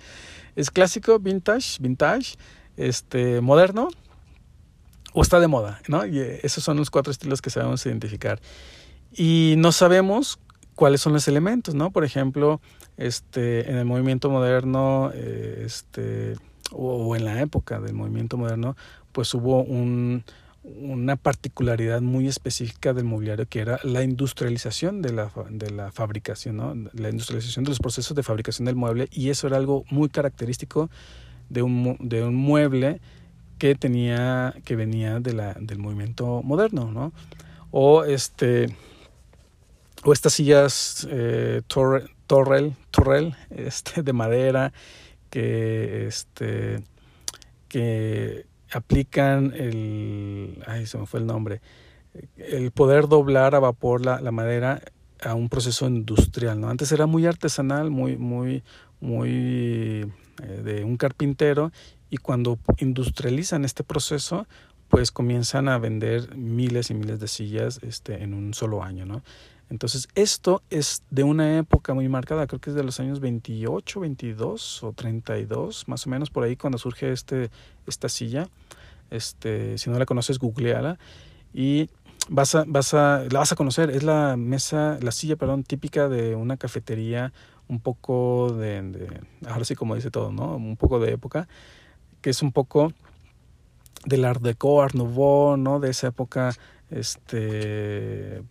Es 0.56 0.72
clásico, 0.72 1.20
vintage, 1.20 1.78
vintage, 1.80 2.36
este, 2.76 3.40
moderno 3.42 3.90
o 5.14 5.22
está 5.22 5.40
de 5.40 5.48
moda. 5.48 5.82
Y 5.88 6.20
eh, 6.20 6.40
esos 6.44 6.64
son 6.64 6.78
los 6.78 6.90
cuatro 6.90 7.12
estilos 7.12 7.42
que 7.42 7.50
sabemos 7.50 7.86
identificar. 7.86 8.40
Y 9.16 9.56
no 9.58 9.72
sabemos 9.72 10.40
cuáles 10.76 11.02
son 11.02 11.14
los 11.14 11.28
elementos, 11.28 11.76
¿no? 11.76 11.92
Por 11.92 12.06
ejemplo, 12.06 12.62
este, 12.98 13.70
en 13.70 13.78
el 13.78 13.86
movimiento 13.86 14.30
moderno, 14.30 15.12
eh, 15.14 15.64
este, 15.66 16.36
o, 16.72 17.16
en 17.16 17.26
la 17.26 17.42
época 17.42 17.80
del 17.80 17.94
movimiento 17.94 18.38
moderno, 18.38 18.76
pues 19.12 19.34
hubo 19.34 19.64
un, 19.64 20.24
una 20.64 21.16
particularidad 21.16 22.02
muy 22.02 22.28
específica 22.28 22.94
del 22.94 23.06
mobiliario 23.06 23.48
que 23.48 23.60
era 23.60 23.80
la 23.84 24.04
industrialización 24.04 25.02
de 25.02 25.14
la, 25.14 25.32
de 25.50 25.72
la 25.72 25.92
fabricación, 25.92 26.58
¿no? 26.58 26.74
la 26.94 27.10
industrialización 27.10 27.66
de 27.66 27.70
los 27.70 27.80
procesos 27.80 28.16
de 28.16 28.24
fabricación 28.24 28.66
del 28.66 28.76
mueble 28.76 29.08
y 29.12 29.30
eso 29.30 29.48
era 29.48 29.58
algo 29.58 29.86
muy 29.90 30.10
característico 30.10 30.90
de 31.50 31.62
un, 31.62 31.98
de 32.00 32.24
un 32.24 32.36
mueble 32.36 33.02
que 33.58 33.76
tenía 33.76 34.56
que 34.64 34.76
venía 34.76 35.20
del 35.20 35.78
movimiento 35.78 36.42
moderno, 36.44 36.92
¿no? 36.92 37.12
O 37.72 38.06
este 38.06 38.74
o 40.04 40.14
estas 40.14 40.34
sillas 40.34 41.06
eh, 41.12 41.62
torrel, 41.68 42.76
torrel 42.90 43.36
este, 43.50 44.02
de 44.02 44.14
madera 44.14 44.72
que 45.30 46.08
este 46.08 46.82
que 47.68 48.46
aplican 48.72 49.54
el 49.56 50.64
ay 50.68 50.86
se 50.86 50.98
me 50.98 51.06
fue 51.06 51.20
el 51.20 51.26
nombre 51.26 51.62
el 52.38 52.72
poder 52.72 53.08
doblar 53.08 53.56
a 53.56 53.60
vapor 53.60 54.06
la, 54.06 54.20
la 54.22 54.32
madera 54.32 54.82
a 55.22 55.36
un 55.36 55.50
proceso 55.50 55.88
industrial 55.88 56.60
no 56.60 56.70
antes 56.70 56.92
era 56.92 57.06
muy 57.06 57.26
artesanal 57.26 57.90
muy 57.90 58.18
muy 58.18 58.64
muy 59.00 60.12
eh, 60.44 60.62
de 60.64 60.84
un 60.84 60.98
carpintero 60.98 61.72
y 62.10 62.18
cuando 62.18 62.60
industrializan 62.78 63.66
este 63.66 63.84
proceso, 63.84 64.48
pues 64.88 65.12
comienzan 65.12 65.70
a 65.70 65.78
vender 65.78 66.36
miles 66.36 66.90
y 66.90 66.96
miles 66.96 67.20
de 67.20 67.28
sillas 67.28 67.80
este, 67.84 68.24
en 68.24 68.34
un 68.34 68.54
solo 68.54 68.84
año, 68.84 69.06
¿no? 69.06 69.22
Entonces, 69.70 70.08
esto 70.16 70.64
es 70.70 71.04
de 71.12 71.24
una 71.24 71.58
época 71.58 71.94
muy 71.94 72.10
marcada, 72.10 72.48
creo 72.48 72.60
que 72.60 72.72
es 72.72 72.76
de 72.76 72.84
los 72.84 73.00
años 73.00 73.20
28, 73.20 74.00
22 74.00 74.84
o 74.84 74.94
32, 74.94 75.88
más 75.88 76.08
o 76.08 76.10
menos 76.10 76.30
por 76.30 76.44
ahí 76.44 76.56
cuando 76.56 76.78
surge 76.78 77.12
este, 77.12 77.52
esta 77.86 78.10
silla. 78.10 78.48
Este, 79.12 79.78
si 79.78 79.90
no 79.90 79.98
la 79.98 80.06
conoces, 80.06 80.40
googleala 80.40 81.00
y 81.54 81.90
vas 82.30 82.54
a, 82.56 82.64
vas 82.68 82.94
a, 82.94 83.26
la 83.30 83.40
vas 83.40 83.52
a 83.52 83.56
conocer. 83.56 83.90
Es 83.90 84.04
la 84.04 84.38
mesa, 84.38 84.98
la 85.02 85.12
silla, 85.12 85.36
perdón, 85.36 85.64
típica 85.64 86.10
de 86.10 86.36
una 86.36 86.58
cafetería, 86.58 87.34
un 87.68 87.80
poco 87.80 88.54
de, 88.54 88.82
de 88.82 89.22
ahora 89.48 89.66
sí 89.66 89.76
como 89.76 89.96
dice 89.96 90.10
todo, 90.10 90.32
¿no? 90.32 90.56
Un 90.56 90.78
poco 90.78 91.00
de 91.00 91.12
época 91.12 91.48
que 92.22 92.30
es 92.30 92.42
un 92.42 92.52
poco 92.52 92.94
del 94.06 94.26
Art 94.26 94.42
Deco, 94.42 94.82
Art 94.82 94.96
Nouveau, 94.96 95.58
¿no? 95.58 95.80
De 95.80 95.90
esa 95.90 96.08
época 96.08 96.56
este, 96.92 98.44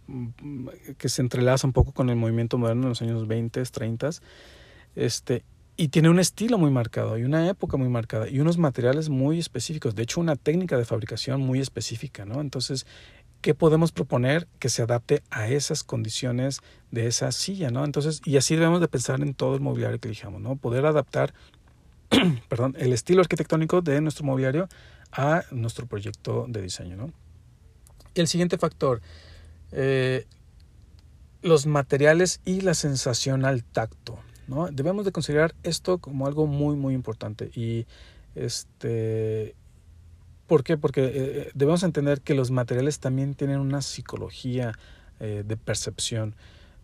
que 0.96 1.08
se 1.08 1.22
entrelaza 1.22 1.66
un 1.66 1.72
poco 1.72 1.92
con 1.92 2.10
el 2.10 2.16
movimiento 2.16 2.58
moderno 2.58 2.84
en 2.84 2.88
los 2.90 3.02
años 3.02 3.26
20, 3.26 3.62
30. 3.62 4.10
Este, 4.96 5.44
y 5.76 5.88
tiene 5.88 6.10
un 6.10 6.18
estilo 6.18 6.58
muy 6.58 6.70
marcado 6.70 7.18
y 7.18 7.24
una 7.24 7.48
época 7.48 7.76
muy 7.76 7.88
marcada 7.88 8.28
y 8.28 8.40
unos 8.40 8.58
materiales 8.58 9.08
muy 9.08 9.38
específicos, 9.38 9.94
de 9.94 10.02
hecho 10.02 10.20
una 10.20 10.36
técnica 10.36 10.76
de 10.76 10.84
fabricación 10.84 11.40
muy 11.40 11.60
específica, 11.60 12.24
¿no? 12.24 12.40
Entonces, 12.40 12.86
¿qué 13.40 13.54
podemos 13.54 13.92
proponer 13.92 14.48
que 14.58 14.70
se 14.70 14.82
adapte 14.82 15.22
a 15.30 15.48
esas 15.48 15.84
condiciones 15.84 16.60
de 16.90 17.06
esa 17.06 17.30
silla, 17.30 17.70
¿no? 17.70 17.84
Entonces, 17.84 18.20
y 18.24 18.36
así 18.36 18.56
debemos 18.56 18.80
de 18.80 18.88
pensar 18.88 19.20
en 19.20 19.34
todo 19.34 19.54
el 19.54 19.60
mobiliario 19.60 20.00
que 20.00 20.08
elijamos, 20.08 20.40
¿no? 20.40 20.56
Poder 20.56 20.84
adaptar 20.84 21.32
perdón, 22.48 22.74
el 22.78 22.92
estilo 22.92 23.20
arquitectónico 23.20 23.82
de 23.82 24.00
nuestro 24.00 24.24
mobiliario 24.24 24.68
a 25.12 25.44
nuestro 25.50 25.86
proyecto 25.86 26.46
de 26.48 26.62
diseño. 26.62 26.96
¿no? 26.96 27.12
Y 28.18 28.20
el 28.20 28.26
siguiente 28.26 28.58
factor, 28.58 29.00
eh, 29.70 30.26
los 31.40 31.66
materiales 31.66 32.40
y 32.44 32.62
la 32.62 32.74
sensación 32.74 33.44
al 33.44 33.62
tacto. 33.62 34.18
¿no? 34.48 34.66
Debemos 34.72 35.04
de 35.04 35.12
considerar 35.12 35.54
esto 35.62 35.98
como 35.98 36.26
algo 36.26 36.48
muy, 36.48 36.74
muy 36.74 36.94
importante. 36.94 37.52
Y 37.54 37.86
este, 38.34 39.54
¿Por 40.48 40.64
qué? 40.64 40.76
Porque 40.76 41.04
eh, 41.04 41.12
eh, 41.14 41.50
debemos 41.54 41.84
entender 41.84 42.20
que 42.20 42.34
los 42.34 42.50
materiales 42.50 42.98
también 42.98 43.36
tienen 43.36 43.60
una 43.60 43.82
psicología 43.82 44.76
de 45.20 45.56
percepción. 45.56 46.34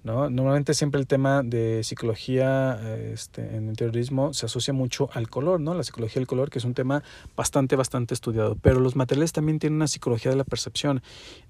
¿No? 0.04 0.28
Normalmente 0.28 0.74
siempre 0.74 1.00
el 1.00 1.06
tema 1.06 1.42
de 1.42 1.82
psicología 1.82 2.78
este, 2.94 3.56
en 3.56 3.70
el 3.70 3.76
terrorismo 3.76 4.34
se 4.34 4.44
asocia 4.44 4.74
mucho 4.74 5.08
al 5.14 5.30
color, 5.30 5.60
¿no? 5.60 5.72
La 5.74 5.82
psicología 5.82 6.20
del 6.20 6.26
color, 6.26 6.50
que 6.50 6.58
es 6.58 6.64
un 6.66 6.74
tema 6.74 7.02
bastante, 7.34 7.74
bastante 7.74 8.12
estudiado. 8.12 8.54
Pero 8.60 8.80
los 8.80 8.96
materiales 8.96 9.32
también 9.32 9.58
tienen 9.58 9.76
una 9.76 9.88
psicología 9.88 10.30
de 10.30 10.36
la 10.36 10.44
percepción. 10.44 11.02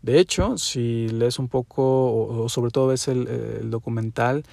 De 0.02 0.20
hecho, 0.20 0.56
si 0.56 1.08
lees 1.08 1.40
un 1.40 1.48
poco, 1.48 2.44
o, 2.44 2.48
sobre 2.48 2.70
todo 2.70 2.86
ves 2.86 3.08
el, 3.08 3.70
documental 3.70 4.44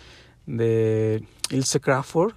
de 0.48 1.24
Ilse 1.52 1.80
Crawford, 1.80 2.34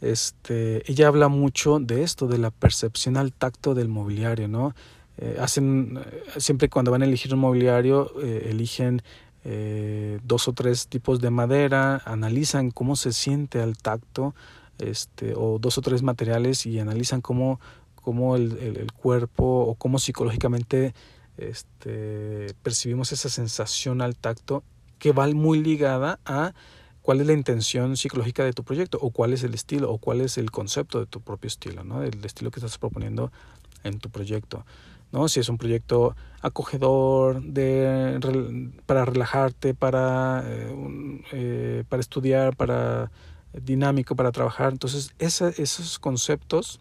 este, 0.00 0.88
ella 0.90 1.08
habla 1.08 1.26
mucho 1.26 1.80
de 1.80 2.04
esto, 2.04 2.28
de 2.28 2.38
la 2.38 2.52
percepción 2.52 3.16
al 3.16 3.32
tacto 3.32 3.74
del 3.74 3.88
mobiliario, 3.88 4.46
¿no? 4.46 4.74
Eh, 5.18 5.36
hacen, 5.40 5.98
siempre 6.38 6.68
cuando 6.70 6.92
van 6.92 7.02
a 7.02 7.04
elegir 7.04 7.34
un 7.34 7.40
mobiliario, 7.40 8.12
eh, 8.22 8.46
eligen 8.50 9.02
eh, 9.44 10.18
dos 10.22 10.48
o 10.48 10.52
tres 10.52 10.88
tipos 10.88 11.20
de 11.20 11.30
madera, 11.30 12.02
analizan 12.04 12.70
cómo 12.70 12.96
se 12.96 13.12
siente 13.12 13.60
al 13.60 13.76
tacto, 13.78 14.34
este, 14.78 15.34
o 15.36 15.58
dos 15.58 15.78
o 15.78 15.82
tres 15.82 16.02
materiales 16.02 16.66
y 16.66 16.78
analizan 16.78 17.20
cómo, 17.20 17.60
cómo 17.94 18.36
el, 18.36 18.56
el, 18.58 18.92
cuerpo 18.92 19.44
o 19.44 19.74
cómo 19.74 19.98
psicológicamente 19.98 20.94
este, 21.36 22.54
percibimos 22.62 23.12
esa 23.12 23.28
sensación 23.28 24.02
al 24.02 24.16
tacto 24.16 24.62
que 24.98 25.12
va 25.12 25.26
muy 25.28 25.62
ligada 25.62 26.18
a 26.24 26.52
cuál 27.02 27.20
es 27.20 27.26
la 27.26 27.32
intención 27.32 27.96
psicológica 27.96 28.44
de 28.44 28.52
tu 28.52 28.62
proyecto 28.62 28.98
o 29.00 29.10
cuál 29.10 29.32
es 29.32 29.42
el 29.42 29.54
estilo 29.54 29.90
o 29.90 29.98
cuál 29.98 30.20
es 30.20 30.38
el 30.38 30.50
concepto 30.50 31.00
de 31.00 31.06
tu 31.06 31.20
propio 31.20 31.48
estilo, 31.48 31.82
¿no? 31.84 32.02
el 32.02 32.24
estilo 32.24 32.50
que 32.50 32.60
estás 32.60 32.78
proponiendo 32.78 33.32
en 33.84 33.98
tu 33.98 34.10
proyecto. 34.10 34.64
¿No? 35.12 35.28
Si 35.28 35.40
es 35.40 35.48
un 35.48 35.58
proyecto 35.58 36.14
acogedor 36.42 37.42
de, 37.42 38.70
para 38.86 39.04
relajarte, 39.04 39.74
para, 39.74 40.42
eh, 40.46 41.22
eh, 41.32 41.84
para 41.88 42.00
estudiar, 42.00 42.56
para 42.56 43.10
dinámico, 43.52 44.14
para 44.16 44.32
trabajar. 44.32 44.72
Entonces, 44.72 45.12
esos 45.18 45.98
conceptos 45.98 46.80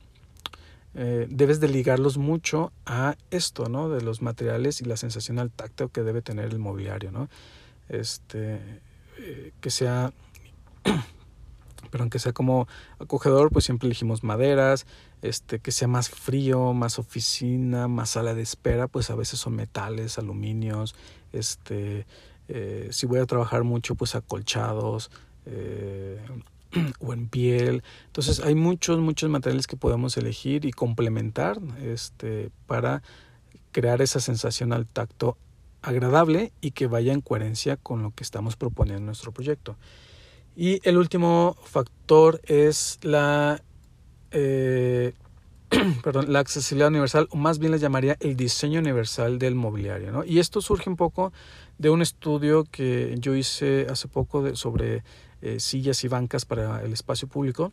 eh, 0.95 1.27
debes 1.29 1.59
de 1.59 1.67
ligarlos 1.67 2.17
mucho 2.17 2.71
a 2.85 3.15
esto, 3.31 3.69
¿no? 3.69 3.89
De 3.89 4.01
los 4.01 4.21
materiales 4.21 4.81
y 4.81 4.85
la 4.85 4.97
sensación 4.97 5.39
al 5.39 5.51
tacto 5.51 5.89
que 5.89 6.03
debe 6.03 6.21
tener 6.21 6.45
el 6.45 6.59
mobiliario, 6.59 7.11
¿no? 7.11 7.29
Este, 7.89 8.59
que 9.59 9.69
sea 9.69 10.13
pero 11.91 12.03
aunque 12.03 12.19
sea 12.19 12.33
como 12.33 12.67
acogedor, 12.99 13.51
pues 13.51 13.65
siempre 13.65 13.87
elegimos 13.87 14.23
maderas, 14.23 14.85
este, 15.21 15.59
que 15.59 15.71
sea 15.71 15.87
más 15.87 16.09
frío, 16.09 16.73
más 16.73 16.99
oficina, 16.99 17.87
más 17.87 18.11
sala 18.11 18.33
de 18.33 18.41
espera, 18.41 18.87
pues 18.87 19.09
a 19.09 19.15
veces 19.15 19.39
son 19.39 19.55
metales, 19.55 20.17
aluminios, 20.17 20.95
este, 21.33 22.05
eh, 22.47 22.89
si 22.91 23.05
voy 23.05 23.19
a 23.19 23.25
trabajar 23.25 23.63
mucho, 23.63 23.95
pues 23.95 24.15
acolchados, 24.15 25.11
eh, 25.45 26.19
o 26.99 27.13
en 27.13 27.27
piel. 27.27 27.83
Entonces 28.07 28.39
hay 28.39 28.55
muchos, 28.55 28.99
muchos 28.99 29.29
materiales 29.29 29.67
que 29.67 29.77
podemos 29.77 30.17
elegir 30.17 30.65
y 30.65 30.71
complementar 30.71 31.59
este, 31.81 32.51
para 32.67 33.01
crear 33.71 34.01
esa 34.01 34.19
sensación 34.19 34.73
al 34.73 34.87
tacto 34.87 35.37
agradable 35.81 36.51
y 36.61 36.71
que 36.71 36.87
vaya 36.87 37.13
en 37.13 37.21
coherencia 37.21 37.77
con 37.77 38.03
lo 38.03 38.11
que 38.11 38.23
estamos 38.23 38.55
proponiendo 38.55 38.99
en 38.99 39.05
nuestro 39.05 39.31
proyecto. 39.31 39.77
Y 40.55 40.79
el 40.87 40.97
último 40.97 41.55
factor 41.63 42.41
es 42.45 42.99
la, 43.01 43.61
eh, 44.31 45.13
perdón, 46.03 46.31
la 46.31 46.39
accesibilidad 46.39 46.89
universal, 46.89 47.27
o 47.31 47.37
más 47.37 47.59
bien 47.59 47.71
le 47.71 47.79
llamaría 47.79 48.17
el 48.19 48.35
diseño 48.35 48.79
universal 48.79 49.39
del 49.39 49.55
mobiliario. 49.55 50.11
¿no? 50.11 50.23
Y 50.23 50.39
esto 50.39 50.61
surge 50.61 50.89
un 50.89 50.95
poco 50.95 51.31
de 51.77 51.89
un 51.89 52.01
estudio 52.01 52.65
que 52.65 53.15
yo 53.19 53.35
hice 53.35 53.87
hace 53.89 54.07
poco 54.07 54.55
sobre 54.55 55.03
eh, 55.41 55.59
sillas 55.59 56.03
y 56.03 56.07
bancas 56.07 56.45
para 56.45 56.81
el 56.83 56.93
espacio 56.93 57.27
público. 57.27 57.71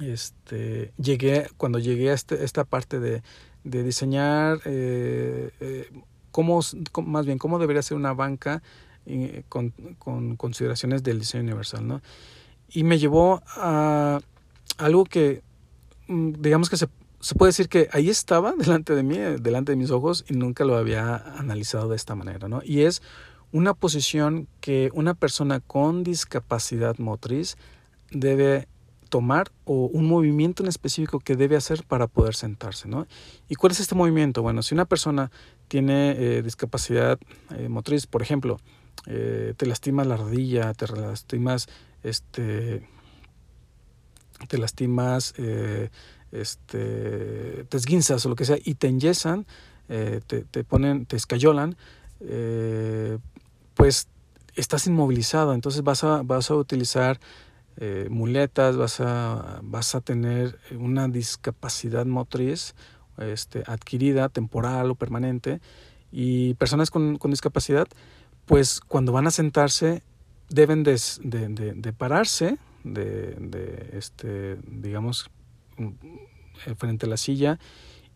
Este, 0.00 0.92
llegué, 0.96 1.46
cuando 1.56 1.78
llegué 1.78 2.10
a 2.10 2.14
este, 2.14 2.44
esta 2.44 2.64
parte 2.64 2.98
de, 2.98 3.22
de 3.64 3.82
diseñar, 3.82 4.60
eh, 4.64 5.88
cómo, 6.32 6.60
más 7.04 7.26
bien, 7.26 7.38
cómo 7.38 7.58
debería 7.60 7.82
ser 7.82 7.96
una 7.96 8.14
banca 8.14 8.62
con, 9.48 9.70
con, 9.98 10.36
consideraciones 10.36 11.02
del 11.02 11.20
diseño 11.20 11.44
universal, 11.44 11.86
¿no? 11.86 12.02
Y 12.68 12.84
me 12.84 12.98
llevó 12.98 13.42
a 13.56 14.20
algo 14.78 15.04
que, 15.04 15.42
mm, 16.08 16.32
digamos 16.38 16.70
que 16.70 16.76
se, 16.76 16.88
se 17.20 17.34
puede 17.34 17.50
decir 17.50 17.68
que 17.68 17.88
ahí 17.92 18.08
estaba 18.08 18.52
delante 18.58 18.94
de 18.94 19.02
mí, 19.02 19.16
delante 19.40 19.72
de 19.72 19.76
mis 19.76 19.90
ojos, 19.90 20.24
y 20.28 20.34
nunca 20.34 20.64
lo 20.64 20.76
había 20.76 21.16
analizado 21.38 21.88
de 21.88 21.96
esta 21.96 22.14
manera, 22.14 22.48
¿no? 22.48 22.62
Y 22.64 22.82
es 22.82 23.02
una 23.52 23.74
posición 23.74 24.48
que 24.60 24.90
una 24.94 25.14
persona 25.14 25.60
con 25.60 26.02
discapacidad 26.04 26.98
motriz 26.98 27.56
debe 28.10 28.66
tomar 29.10 29.52
o 29.66 29.90
un 29.92 30.06
movimiento 30.06 30.62
en 30.62 30.70
específico 30.70 31.20
que 31.20 31.36
debe 31.36 31.54
hacer 31.54 31.84
para 31.84 32.06
poder 32.06 32.34
sentarse, 32.34 32.88
¿no? 32.88 33.06
¿Y 33.46 33.56
cuál 33.56 33.72
es 33.72 33.80
este 33.80 33.94
movimiento? 33.94 34.40
Bueno, 34.40 34.62
si 34.62 34.74
una 34.74 34.86
persona 34.86 35.30
tiene 35.68 36.12
eh, 36.12 36.42
discapacidad 36.42 37.18
eh, 37.50 37.68
motriz, 37.68 38.06
por 38.06 38.22
ejemplo, 38.22 38.58
eh, 39.06 39.54
te 39.56 39.66
lastimas 39.66 40.06
la 40.06 40.16
rodilla, 40.16 40.72
te 40.74 40.86
lastimas, 40.86 41.68
este, 42.02 42.88
te 44.48 44.58
lastimas, 44.58 45.34
eh, 45.38 45.90
este, 46.30 47.64
te 47.68 47.76
esguinzas 47.76 48.24
o 48.24 48.28
lo 48.28 48.36
que 48.36 48.44
sea 48.44 48.58
y 48.62 48.74
te 48.74 48.86
enyesan, 48.88 49.46
eh, 49.88 50.20
te, 50.26 50.44
te, 50.44 50.62
ponen, 50.64 51.06
te 51.06 51.16
escayolan, 51.16 51.76
pues 53.74 54.06
estás 54.54 54.86
inmovilizado, 54.86 55.54
entonces 55.54 55.82
vas 55.82 56.04
a, 56.04 56.22
vas 56.22 56.50
a 56.50 56.54
utilizar 56.54 57.18
muletas, 58.08 58.76
vas 58.76 59.00
a, 59.00 59.58
vas 59.64 59.96
a 59.96 60.00
tener 60.00 60.56
una 60.78 61.08
discapacidad 61.08 62.06
motriz 62.06 62.76
este, 63.18 63.64
adquirida, 63.66 64.28
temporal 64.28 64.90
o 64.92 64.94
permanente, 64.94 65.60
y 66.12 66.54
personas 66.54 66.90
con, 66.90 67.16
con 67.16 67.30
discapacidad 67.30 67.88
pues 68.46 68.80
cuando 68.80 69.12
van 69.12 69.26
a 69.26 69.30
sentarse 69.30 70.02
deben 70.48 70.82
de, 70.82 70.98
de, 71.22 71.92
pararse, 71.92 72.58
de, 72.84 73.90
este, 73.92 74.58
digamos, 74.66 75.30
mm, 75.78 75.90
frente 76.76 77.06
a 77.06 77.08
la 77.08 77.16
silla 77.16 77.58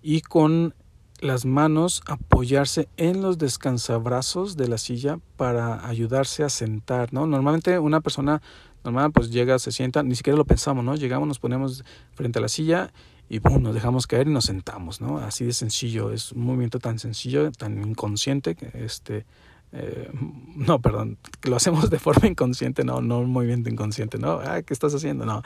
y 0.02 0.20
con 0.20 0.74
las 1.20 1.46
manos 1.46 2.02
apoyarse 2.06 2.88
en 2.96 3.22
los 3.22 3.38
descansabrazos 3.38 4.56
de 4.56 4.68
la 4.68 4.78
silla 4.78 5.18
para 5.36 5.88
ayudarse 5.88 6.44
a 6.44 6.50
sentar, 6.50 7.12
¿no? 7.12 7.26
Normalmente 7.26 7.78
una 7.78 8.00
persona 8.00 8.42
normal 8.84 9.12
pues 9.12 9.30
llega, 9.30 9.58
se 9.58 9.72
sienta, 9.72 10.02
ni 10.02 10.14
siquiera 10.14 10.36
lo 10.36 10.44
pensamos, 10.44 10.84
¿no? 10.84 10.94
Llegamos, 10.94 11.26
nos 11.26 11.38
ponemos 11.38 11.84
frente 12.12 12.38
a 12.38 12.42
la 12.42 12.48
silla 12.48 12.92
y 13.28 13.40
nos 13.40 13.74
dejamos 13.74 14.06
caer 14.06 14.28
y 14.28 14.32
nos 14.32 14.44
sentamos, 14.44 15.00
¿no? 15.00 15.18
Así 15.18 15.44
de 15.44 15.52
sencillo, 15.52 16.12
es 16.12 16.32
un 16.32 16.44
movimiento 16.44 16.78
tan 16.78 16.98
sencillo, 16.98 17.50
tan 17.50 17.82
inconsciente 17.82 18.54
que 18.54 18.70
este 18.84 19.26
eh, 19.72 20.10
no, 20.56 20.80
perdón, 20.80 21.18
lo 21.42 21.56
hacemos 21.56 21.90
de 21.90 21.98
forma 21.98 22.28
inconsciente, 22.28 22.84
no, 22.84 23.00
no 23.00 23.20
un 23.20 23.30
movimiento 23.30 23.70
inconsciente, 23.70 24.18
no, 24.18 24.40
ah, 24.44 24.62
¿qué 24.62 24.72
estás 24.72 24.94
haciendo? 24.94 25.26
No, 25.26 25.42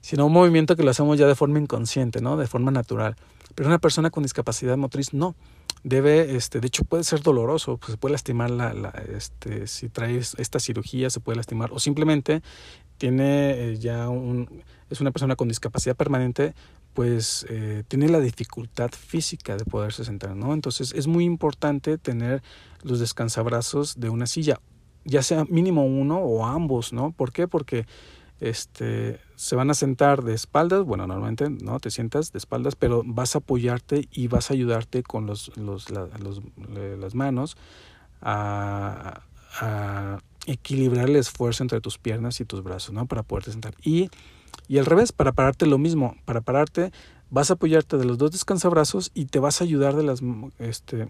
sino 0.00 0.26
un 0.26 0.32
movimiento 0.32 0.76
que 0.76 0.82
lo 0.82 0.90
hacemos 0.90 1.18
ya 1.18 1.26
de 1.26 1.34
forma 1.34 1.58
inconsciente, 1.58 2.20
¿no? 2.20 2.36
De 2.36 2.46
forma 2.46 2.70
natural. 2.70 3.16
Pero 3.54 3.68
una 3.68 3.78
persona 3.78 4.10
con 4.10 4.22
discapacidad 4.22 4.76
motriz 4.76 5.12
no. 5.12 5.34
Debe, 5.82 6.36
este, 6.36 6.60
de 6.60 6.66
hecho 6.66 6.84
puede 6.84 7.04
ser 7.04 7.22
doloroso, 7.22 7.76
pues 7.76 7.92
se 7.92 7.96
puede 7.96 8.12
lastimar 8.12 8.50
la, 8.50 8.74
la 8.74 8.90
este, 8.90 9.66
si 9.66 9.88
traes 9.88 10.34
esta 10.38 10.58
cirugía 10.58 11.10
se 11.10 11.20
puede 11.20 11.36
lastimar 11.36 11.70
o 11.72 11.78
simplemente 11.78 12.42
tiene 12.98 13.50
eh, 13.50 13.78
ya 13.78 14.08
un, 14.08 14.62
es 14.90 15.00
una 15.00 15.10
persona 15.10 15.36
con 15.36 15.48
discapacidad 15.48 15.96
permanente, 15.96 16.54
pues 16.94 17.46
eh, 17.50 17.84
tiene 17.88 18.08
la 18.08 18.20
dificultad 18.20 18.90
física 18.90 19.56
de 19.56 19.64
poderse 19.64 20.04
sentar, 20.04 20.34
¿no? 20.34 20.54
Entonces 20.54 20.92
es 20.94 21.06
muy 21.06 21.24
importante 21.24 21.98
tener 21.98 22.42
los 22.86 23.00
descansabrazos 23.00 23.98
de 23.98 24.08
una 24.08 24.26
silla, 24.26 24.60
ya 25.04 25.22
sea 25.22 25.44
mínimo 25.44 25.84
uno 25.84 26.18
o 26.18 26.46
ambos, 26.46 26.92
¿no? 26.92 27.12
¿Por 27.12 27.32
qué? 27.32 27.48
Porque 27.48 27.86
este, 28.40 29.18
se 29.34 29.56
van 29.56 29.70
a 29.70 29.74
sentar 29.74 30.22
de 30.22 30.34
espaldas, 30.34 30.84
bueno, 30.84 31.06
normalmente 31.06 31.48
no 31.48 31.80
te 31.80 31.90
sientas 31.90 32.32
de 32.32 32.38
espaldas, 32.38 32.76
pero 32.76 33.02
vas 33.04 33.34
a 33.34 33.38
apoyarte 33.38 34.08
y 34.10 34.28
vas 34.28 34.50
a 34.50 34.54
ayudarte 34.54 35.02
con 35.02 35.26
los, 35.26 35.56
los, 35.56 35.90
las 35.90 37.14
manos 37.14 37.56
a, 38.20 39.22
a, 39.60 40.18
equilibrar 40.46 41.08
el 41.08 41.16
esfuerzo 41.16 41.64
entre 41.64 41.80
tus 41.80 41.98
piernas 41.98 42.40
y 42.40 42.44
tus 42.44 42.62
brazos, 42.62 42.92
¿no? 42.92 43.06
Para 43.06 43.24
poderte 43.24 43.50
sentar. 43.50 43.74
Y, 43.82 44.10
y 44.68 44.78
al 44.78 44.86
revés, 44.86 45.10
para 45.10 45.32
pararte 45.32 45.66
lo 45.66 45.78
mismo, 45.78 46.16
para 46.24 46.40
pararte 46.40 46.92
vas 47.30 47.50
a 47.50 47.54
apoyarte 47.54 47.98
de 47.98 48.04
los 48.04 48.18
dos 48.18 48.30
descansabrazos 48.30 49.10
y 49.14 49.26
te 49.26 49.38
vas 49.38 49.60
a 49.60 49.64
ayudar 49.64 49.96
de 49.96 50.04
las, 50.04 50.22
este, 50.58 51.08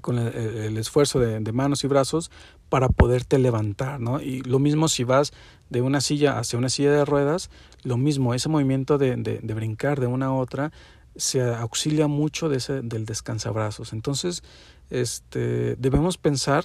con 0.00 0.18
el, 0.18 0.76
esfuerzo 0.76 1.18
de, 1.18 1.52
manos 1.52 1.84
y 1.84 1.86
brazos 1.86 2.30
para 2.68 2.88
poderte 2.88 3.38
levantar, 3.38 4.00
¿no? 4.00 4.20
Y 4.20 4.40
lo 4.42 4.58
mismo 4.58 4.88
si 4.88 5.04
vas 5.04 5.32
de 5.68 5.82
una 5.82 6.00
silla 6.00 6.38
hacia 6.38 6.58
una 6.58 6.68
silla 6.68 6.92
de 6.92 7.04
ruedas, 7.04 7.50
lo 7.82 7.96
mismo, 7.96 8.34
ese 8.34 8.48
movimiento 8.48 8.98
de, 8.98 9.16
de, 9.16 9.54
brincar 9.54 10.00
de 10.00 10.06
una 10.06 10.26
a 10.26 10.32
otra 10.32 10.72
se 11.14 11.42
auxilia 11.42 12.06
mucho 12.06 12.48
de 12.48 12.56
ese, 12.56 12.80
del 12.80 13.04
descansabrazos. 13.04 13.92
Entonces, 13.92 14.42
este, 14.88 15.76
debemos 15.76 16.16
pensar 16.16 16.64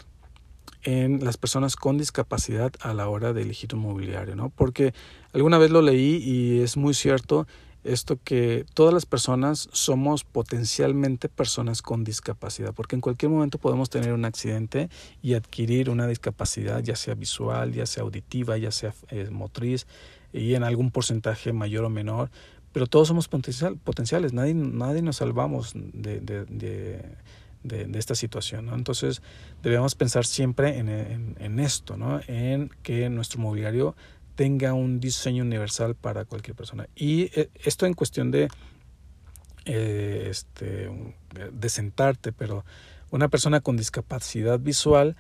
en 0.84 1.24
las 1.24 1.38
personas 1.38 1.76
con 1.76 1.98
discapacidad 1.98 2.72
a 2.80 2.94
la 2.94 3.10
hora 3.10 3.34
de 3.34 3.42
elegir 3.42 3.76
un 3.76 3.82
mobiliario, 3.82 4.36
¿no? 4.36 4.50
Porque 4.50 4.94
alguna 5.34 5.58
vez 5.58 5.72
lo 5.72 5.82
leí 5.82 6.18
y 6.24 6.62
es 6.62 6.78
muy 6.78 6.94
cierto 6.94 7.48
esto 7.88 8.20
que 8.24 8.66
todas 8.74 8.94
las 8.94 9.06
personas 9.06 9.70
somos 9.72 10.24
potencialmente 10.24 11.30
personas 11.30 11.82
con 11.82 12.04
discapacidad, 12.04 12.74
porque 12.74 12.96
en 12.96 13.02
cualquier 13.02 13.32
momento 13.32 13.58
podemos 13.58 13.90
tener 13.90 14.14
un 14.14 14.26
accidente 14.26 14.90
y 15.22 15.34
adquirir 15.34 15.90
una 15.90 16.08
discapacidad, 16.08 16.84
ya 16.84 16.96
sea 16.96 17.16
visual, 17.16 17.74
ya 17.74 17.86
sea 17.86 18.04
auditiva, 18.04 18.58
ya 18.58 18.72
sea 18.72 18.94
eh, 19.10 19.30
motriz, 19.32 19.88
y 20.34 20.56
en 20.56 20.64
algún 20.64 20.92
porcentaje 20.92 21.54
mayor 21.54 21.86
o 21.86 21.90
menor, 21.90 22.30
pero 22.74 22.86
todos 22.86 23.08
somos 23.08 23.28
potencial, 23.28 23.78
potenciales, 23.78 24.34
nadie, 24.34 24.54
nadie 24.54 25.02
nos 25.02 25.18
salvamos 25.18 25.72
de, 25.74 26.20
de, 26.20 26.46
de, 27.64 27.86
de 27.86 28.00
esta 28.00 28.16
situación. 28.16 28.70
Entonces 28.74 29.22
debemos 29.64 29.96
pensar 29.96 30.26
siempre 30.26 30.78
en, 30.78 30.90
en, 30.90 31.36
en 31.40 31.60
esto, 31.60 31.98
¿no? 31.98 32.20
en 32.28 32.70
que 32.84 33.10
nuestro 33.10 33.40
mobiliario 33.40 33.96
tenga 34.38 34.76
un 34.76 35.00
diseño 35.00 35.44
universal 35.44 35.96
para 35.96 36.24
cualquier 36.24 36.56
persona. 36.56 36.88
Y 36.96 37.24
eh, 37.34 37.50
esto 37.56 37.88
en 37.88 37.96
cuestión 37.96 38.30
de, 38.30 38.50
eh, 39.66 40.28
este, 40.30 40.90
de 41.52 41.70
sentarte, 41.70 42.32
pero 42.32 42.64
una 43.10 43.30
persona 43.30 43.62
con 43.62 43.78
discapacidad 43.78 44.60
visual, 44.60 45.16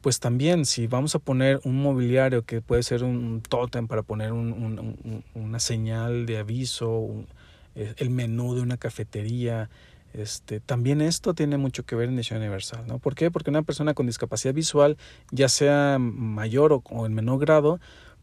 pues 0.00 0.20
también 0.20 0.64
si 0.64 0.86
vamos 0.86 1.14
a 1.14 1.18
poner 1.18 1.60
un 1.64 1.82
mobiliario 1.82 2.46
que 2.46 2.62
puede 2.62 2.82
ser 2.82 3.04
un 3.04 3.42
tótem 3.42 3.88
para 3.88 4.02
poner 4.02 4.32
un, 4.32 5.22
una 5.34 5.60
señal 5.60 6.24
de 6.24 6.38
aviso, 6.38 7.26
eh, 7.74 7.92
el 7.98 8.08
menú 8.08 8.54
de 8.54 8.62
una 8.62 8.78
cafetería, 8.78 9.68
este, 10.14 10.60
también 10.60 11.02
esto 11.02 11.34
tiene 11.34 11.58
mucho 11.58 11.84
que 11.84 11.94
ver 11.94 12.08
en 12.08 12.16
diseño 12.16 12.40
universal, 12.40 12.86
¿no? 12.86 12.98
¿Por 12.98 13.14
qué? 13.14 13.30
Porque 13.30 13.50
una 13.50 13.62
persona 13.62 13.92
con 13.92 14.06
discapacidad 14.06 14.54
visual, 14.54 14.96
ya 15.30 15.48
sea 15.48 15.98
mayor 15.98 16.72
o, 16.72 16.82
o 16.90 17.04
en 17.04 17.12
menor 17.12 17.38
grado, 17.38 17.80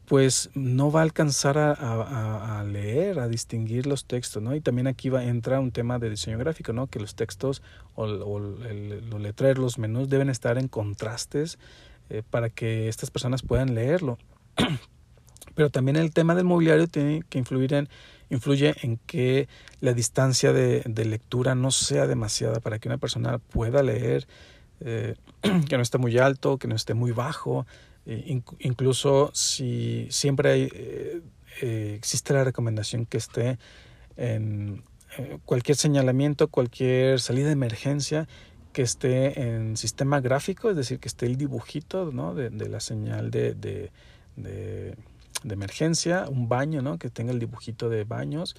pues 0.09 0.49
no 0.55 0.91
va 0.91 1.01
a 1.01 1.03
alcanzar 1.03 1.59
a, 1.59 2.63
leer, 2.63 3.19
a 3.19 3.27
distinguir 3.27 3.85
los 3.85 4.05
textos, 4.05 4.41
¿no? 4.41 4.55
Y 4.55 4.59
también 4.59 4.87
aquí 4.87 5.09
va, 5.09 5.23
entra 5.23 5.59
un 5.59 5.69
tema 5.69 5.99
de 5.99 6.09
diseño 6.09 6.39
gráfico, 6.39 6.73
¿no? 6.73 6.87
Que 6.87 6.99
los 6.99 7.13
textos 7.13 7.61
o, 7.93 8.07
los 8.07 9.21
letreros, 9.21 9.59
los 9.59 9.77
menús 9.77 10.09
deben 10.09 10.31
estar 10.31 10.57
en 10.57 10.67
contrastes 10.67 11.59
eh, 12.09 12.23
para 12.27 12.49
que 12.49 12.87
estas 12.87 13.11
personas 13.11 13.43
puedan 13.43 13.75
leerlo. 13.75 14.17
Pero 15.55 15.69
también 15.69 15.95
el 15.95 16.11
tema 16.11 16.33
del 16.33 16.45
mobiliario 16.45 16.87
tiene 16.87 17.21
que 17.29 17.37
influir 17.37 17.75
en, 17.75 17.87
influye 18.31 18.73
en 18.81 18.97
que 18.97 19.47
la 19.79 19.93
distancia 19.93 20.53
de, 20.53 21.05
lectura 21.05 21.53
no 21.53 21.69
sea 21.69 22.07
demasiada 22.07 22.61
para 22.61 22.79
que 22.79 22.87
una 22.87 22.97
persona 22.97 23.37
pueda 23.37 23.83
leer, 23.83 24.27
eh, 24.79 25.13
que 25.69 25.77
no 25.77 25.83
esté 25.83 25.99
muy 25.99 26.17
alto, 26.17 26.57
que 26.57 26.67
no 26.67 26.73
esté 26.73 26.95
muy 26.95 27.11
bajo, 27.11 27.67
incluso 28.05 29.31
si 29.33 30.07
siempre 30.09 30.51
hay, 30.51 30.69
eh, 30.73 31.21
eh, 31.61 31.93
existe 31.97 32.33
la 32.33 32.43
recomendación 32.43 33.05
que 33.05 33.17
esté 33.17 33.57
en 34.17 34.83
cualquier 35.45 35.75
señalamiento, 35.75 36.47
cualquier 36.49 37.19
salida 37.19 37.47
de 37.47 37.53
emergencia, 37.53 38.27
que 38.73 38.83
esté 38.83 39.41
en 39.41 39.77
sistema 39.77 40.21
gráfico, 40.21 40.69
es 40.69 40.75
decir, 40.75 40.99
que 40.99 41.07
esté 41.07 41.25
el 41.25 41.37
dibujito 41.37 42.11
¿no? 42.11 42.35
de, 42.35 42.49
de 42.49 42.69
la 42.69 42.79
señal 42.79 43.31
de, 43.31 43.53
de, 43.55 43.91
de, 44.35 44.95
emergencia, 45.43 46.25
un 46.29 46.47
baño, 46.47 46.81
¿no? 46.81 46.97
que 46.99 47.09
tenga 47.09 47.31
el 47.31 47.39
dibujito 47.39 47.89
de 47.89 48.03
baños, 48.03 48.55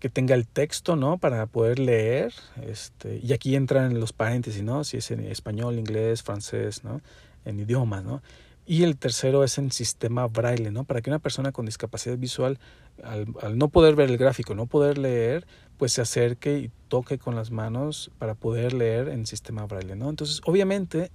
que 0.00 0.08
tenga 0.08 0.34
el 0.34 0.46
texto, 0.46 0.96
¿no? 0.96 1.16
Para 1.16 1.46
poder 1.46 1.78
leer, 1.78 2.34
este, 2.66 3.20
y 3.22 3.32
aquí 3.32 3.56
entran 3.56 3.98
los 4.00 4.12
paréntesis, 4.12 4.62
¿no? 4.62 4.84
Si 4.84 4.98
es 4.98 5.10
en 5.10 5.20
español, 5.20 5.78
inglés, 5.78 6.22
francés, 6.22 6.84
¿no? 6.84 7.00
En 7.46 7.58
idiomas, 7.58 8.04
¿no? 8.04 8.20
Y 8.66 8.82
el 8.82 8.96
tercero 8.96 9.44
es 9.44 9.58
en 9.58 9.70
sistema 9.70 10.26
braille, 10.26 10.70
¿no? 10.70 10.84
Para 10.84 11.02
que 11.02 11.10
una 11.10 11.18
persona 11.18 11.52
con 11.52 11.66
discapacidad 11.66 12.16
visual, 12.16 12.58
al, 13.02 13.58
no 13.58 13.68
poder 13.68 13.94
ver 13.94 14.08
el 14.08 14.16
gráfico, 14.16 14.54
no 14.54 14.66
poder 14.66 14.96
leer, 14.96 15.46
pues 15.76 15.92
se 15.92 16.00
acerque 16.00 16.58
y 16.58 16.70
toque 16.88 17.18
con 17.18 17.34
las 17.34 17.50
manos 17.50 18.10
para 18.18 18.34
poder 18.34 18.72
leer 18.72 19.08
en 19.08 19.26
sistema 19.26 19.66
braille, 19.66 19.96
¿no? 19.96 20.08
Entonces, 20.08 20.40
obviamente, 20.46 21.10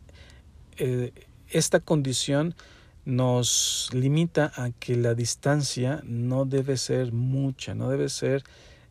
eh, 0.77 1.11
esta 1.47 1.79
condición 1.79 2.53
nos 3.05 3.89
limita 3.93 4.51
a 4.55 4.69
que 4.69 4.95
la 4.95 5.15
distancia 5.15 6.01
no 6.03 6.45
debe 6.45 6.77
ser 6.77 7.11
mucha, 7.13 7.73
no 7.73 7.89
debe 7.89 8.09
ser, 8.09 8.43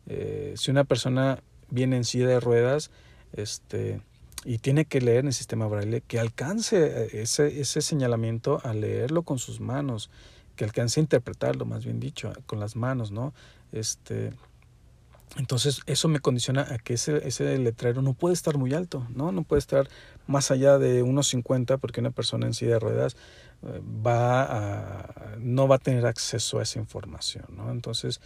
eh, 0.07 0.53
si 0.57 0.71
una 0.71 0.83
persona 0.83 1.41
viene 1.69 1.95
en 1.95 2.03
silla 2.03 2.27
de 2.27 2.39
ruedas, 2.41 2.91
este, 3.31 4.01
y 4.45 4.59
tiene 4.59 4.85
que 4.85 5.01
leer 5.01 5.19
en 5.19 5.27
el 5.27 5.33
sistema 5.33 5.67
braille, 5.67 6.01
que 6.01 6.19
alcance 6.19 6.77
eh, 6.77 7.21
ese, 7.21 7.59
ese 7.59 7.81
señalamiento 7.81 8.61
a 8.63 8.73
leerlo 8.73 9.23
con 9.23 9.39
sus 9.39 9.59
manos, 9.59 10.09
que 10.55 10.63
alcance 10.63 10.99
a 10.99 11.03
interpretarlo, 11.03 11.65
más 11.65 11.85
bien 11.85 11.99
dicho, 11.99 12.33
con 12.45 12.59
las 12.59 12.75
manos, 12.75 13.11
¿no? 13.11 13.33
Este, 13.71 14.31
entonces 15.37 15.81
eso 15.85 16.07
me 16.07 16.19
condiciona 16.19 16.61
a 16.61 16.77
que 16.79 16.95
ese, 16.95 17.27
ese 17.27 17.57
letrero 17.57 18.01
no 18.01 18.13
puede 18.13 18.33
estar 18.33 18.57
muy 18.57 18.73
alto, 18.73 19.05
¿no? 19.13 19.31
No 19.31 19.43
puede 19.43 19.59
estar 19.59 19.87
más 20.27 20.51
allá 20.51 20.77
de 20.77 21.03
unos 21.03 21.27
50 21.27 21.77
porque 21.77 21.99
una 21.99 22.11
persona 22.11 22.47
en 22.47 22.53
silla 22.53 22.73
de 22.73 22.79
ruedas 22.79 23.15
eh, 23.63 23.81
va 24.05 24.43
a, 24.43 25.35
no 25.37 25.67
va 25.67 25.75
a 25.75 25.79
tener 25.79 26.05
acceso 26.05 26.59
a 26.59 26.63
esa 26.63 26.79
información, 26.79 27.45
¿no? 27.55 27.71
Entonces 27.71 28.21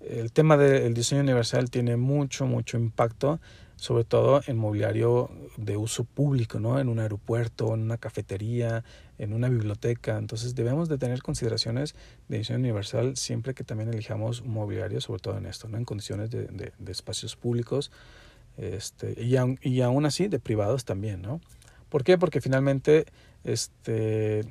el 0.00 0.32
tema 0.32 0.56
del 0.56 0.94
diseño 0.94 1.22
universal 1.22 1.70
tiene 1.70 1.96
mucho, 1.96 2.46
mucho 2.46 2.76
impacto 2.76 3.40
sobre 3.82 4.04
todo 4.04 4.42
en 4.46 4.58
mobiliario 4.58 5.28
de 5.56 5.76
uso 5.76 6.04
público, 6.04 6.60
¿no? 6.60 6.78
En 6.78 6.88
un 6.88 7.00
aeropuerto, 7.00 7.74
en 7.74 7.80
una 7.80 7.96
cafetería, 7.96 8.84
en 9.18 9.32
una 9.32 9.48
biblioteca. 9.48 10.18
Entonces 10.18 10.54
debemos 10.54 10.88
de 10.88 10.98
tener 10.98 11.20
consideraciones 11.20 11.96
de 12.28 12.38
diseño 12.38 12.60
universal 12.60 13.16
siempre 13.16 13.54
que 13.54 13.64
también 13.64 13.92
elijamos 13.92 14.40
un 14.42 14.52
mobiliario, 14.52 15.00
sobre 15.00 15.20
todo 15.20 15.36
en 15.36 15.46
esto, 15.46 15.68
¿no? 15.68 15.78
En 15.78 15.84
condiciones 15.84 16.30
de, 16.30 16.46
de, 16.46 16.92
espacios 16.92 17.34
públicos 17.34 17.90
este, 18.56 19.20
y, 19.20 19.34
aun, 19.34 19.58
y 19.60 19.80
aún 19.80 20.06
así 20.06 20.28
de 20.28 20.38
privados 20.38 20.84
también, 20.84 21.20
¿no? 21.20 21.40
¿Por 21.88 22.04
qué? 22.04 22.18
Porque 22.18 22.40
finalmente 22.40 23.06
este, 23.42 24.44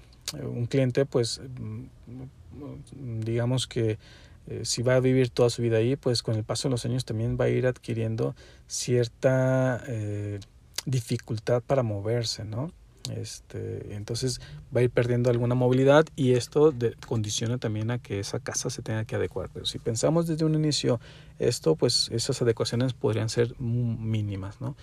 un 0.43 0.65
cliente, 0.65 1.05
pues, 1.05 1.39
mm, 1.39 3.21
digamos 3.21 3.65
que 3.65 3.97
eh, 4.47 4.61
si 4.63 4.81
va 4.81 4.95
a 4.95 4.99
vivir 4.99 5.29
toda 5.29 5.49
su 5.49 5.61
vida 5.61 5.77
ahí, 5.77 5.95
pues 5.95 6.23
con 6.23 6.35
el 6.35 6.43
paso 6.43 6.67
de 6.67 6.71
los 6.71 6.85
años 6.85 7.05
también 7.05 7.37
va 7.39 7.45
a 7.45 7.49
ir 7.49 7.67
adquiriendo 7.67 8.35
cierta 8.67 9.83
eh, 9.87 10.39
dificultad 10.85 11.61
para 11.61 11.83
moverse, 11.83 12.43
¿no? 12.43 12.71
Este, 13.09 13.95
entonces 13.95 14.41
va 14.75 14.81
a 14.81 14.83
ir 14.83 14.91
perdiendo 14.91 15.29
alguna 15.29 15.55
movilidad 15.55 16.05
y 16.15 16.33
esto 16.33 16.73
condiciona 17.07 17.57
también 17.57 17.89
a 17.89 17.97
que 17.97 18.19
esa 18.19 18.39
casa 18.39 18.69
se 18.69 18.81
tenga 18.81 19.05
que 19.05 19.15
adecuar. 19.15 19.49
Pero 19.51 19.65
si 19.65 19.79
pensamos 19.79 20.27
desde 20.27 20.45
un 20.45 20.55
inicio 20.55 20.99
esto, 21.39 21.75
pues 21.75 22.09
esas 22.11 22.41
adecuaciones 22.41 22.93
podrían 22.93 23.29
ser 23.29 23.59
mínimas, 23.59 24.61
¿no? 24.61 24.75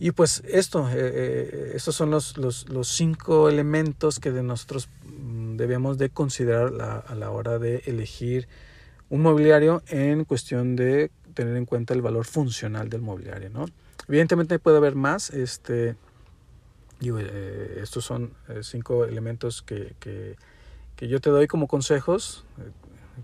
Y 0.00 0.10
pues 0.10 0.42
esto, 0.48 0.88
eh, 0.88 0.94
eh, 0.96 1.72
estos 1.74 1.94
son 1.94 2.10
los, 2.10 2.36
los, 2.36 2.68
los, 2.68 2.88
cinco 2.88 3.48
elementos 3.48 4.18
que 4.18 4.32
de 4.32 4.42
nosotros 4.42 4.88
mm, 5.04 5.56
debemos 5.56 5.98
de 5.98 6.08
considerar 6.08 6.72
la, 6.72 6.96
a 6.96 7.14
la 7.14 7.30
hora 7.30 7.60
de 7.60 7.82
elegir 7.84 8.48
un 9.10 9.20
mobiliario 9.20 9.82
en 9.88 10.24
cuestión 10.24 10.74
de 10.74 11.10
tener 11.34 11.56
en 11.56 11.66
cuenta 11.66 11.94
el 11.94 12.02
valor 12.02 12.24
funcional 12.24 12.88
del 12.88 13.02
mobiliario, 13.02 13.50
¿no? 13.50 13.66
Evidentemente 14.08 14.58
puede 14.58 14.78
haber 14.78 14.94
más, 14.94 15.30
este, 15.30 15.96
digo, 17.00 17.18
eh, 17.20 17.80
estos 17.82 18.04
son 18.04 18.32
eh, 18.48 18.60
cinco 18.62 19.04
elementos 19.04 19.62
que, 19.62 19.94
que, 20.00 20.36
que, 20.96 21.08
yo 21.08 21.20
te 21.20 21.30
doy 21.30 21.46
como 21.46 21.68
consejos, 21.68 22.44
eh, 22.58 22.70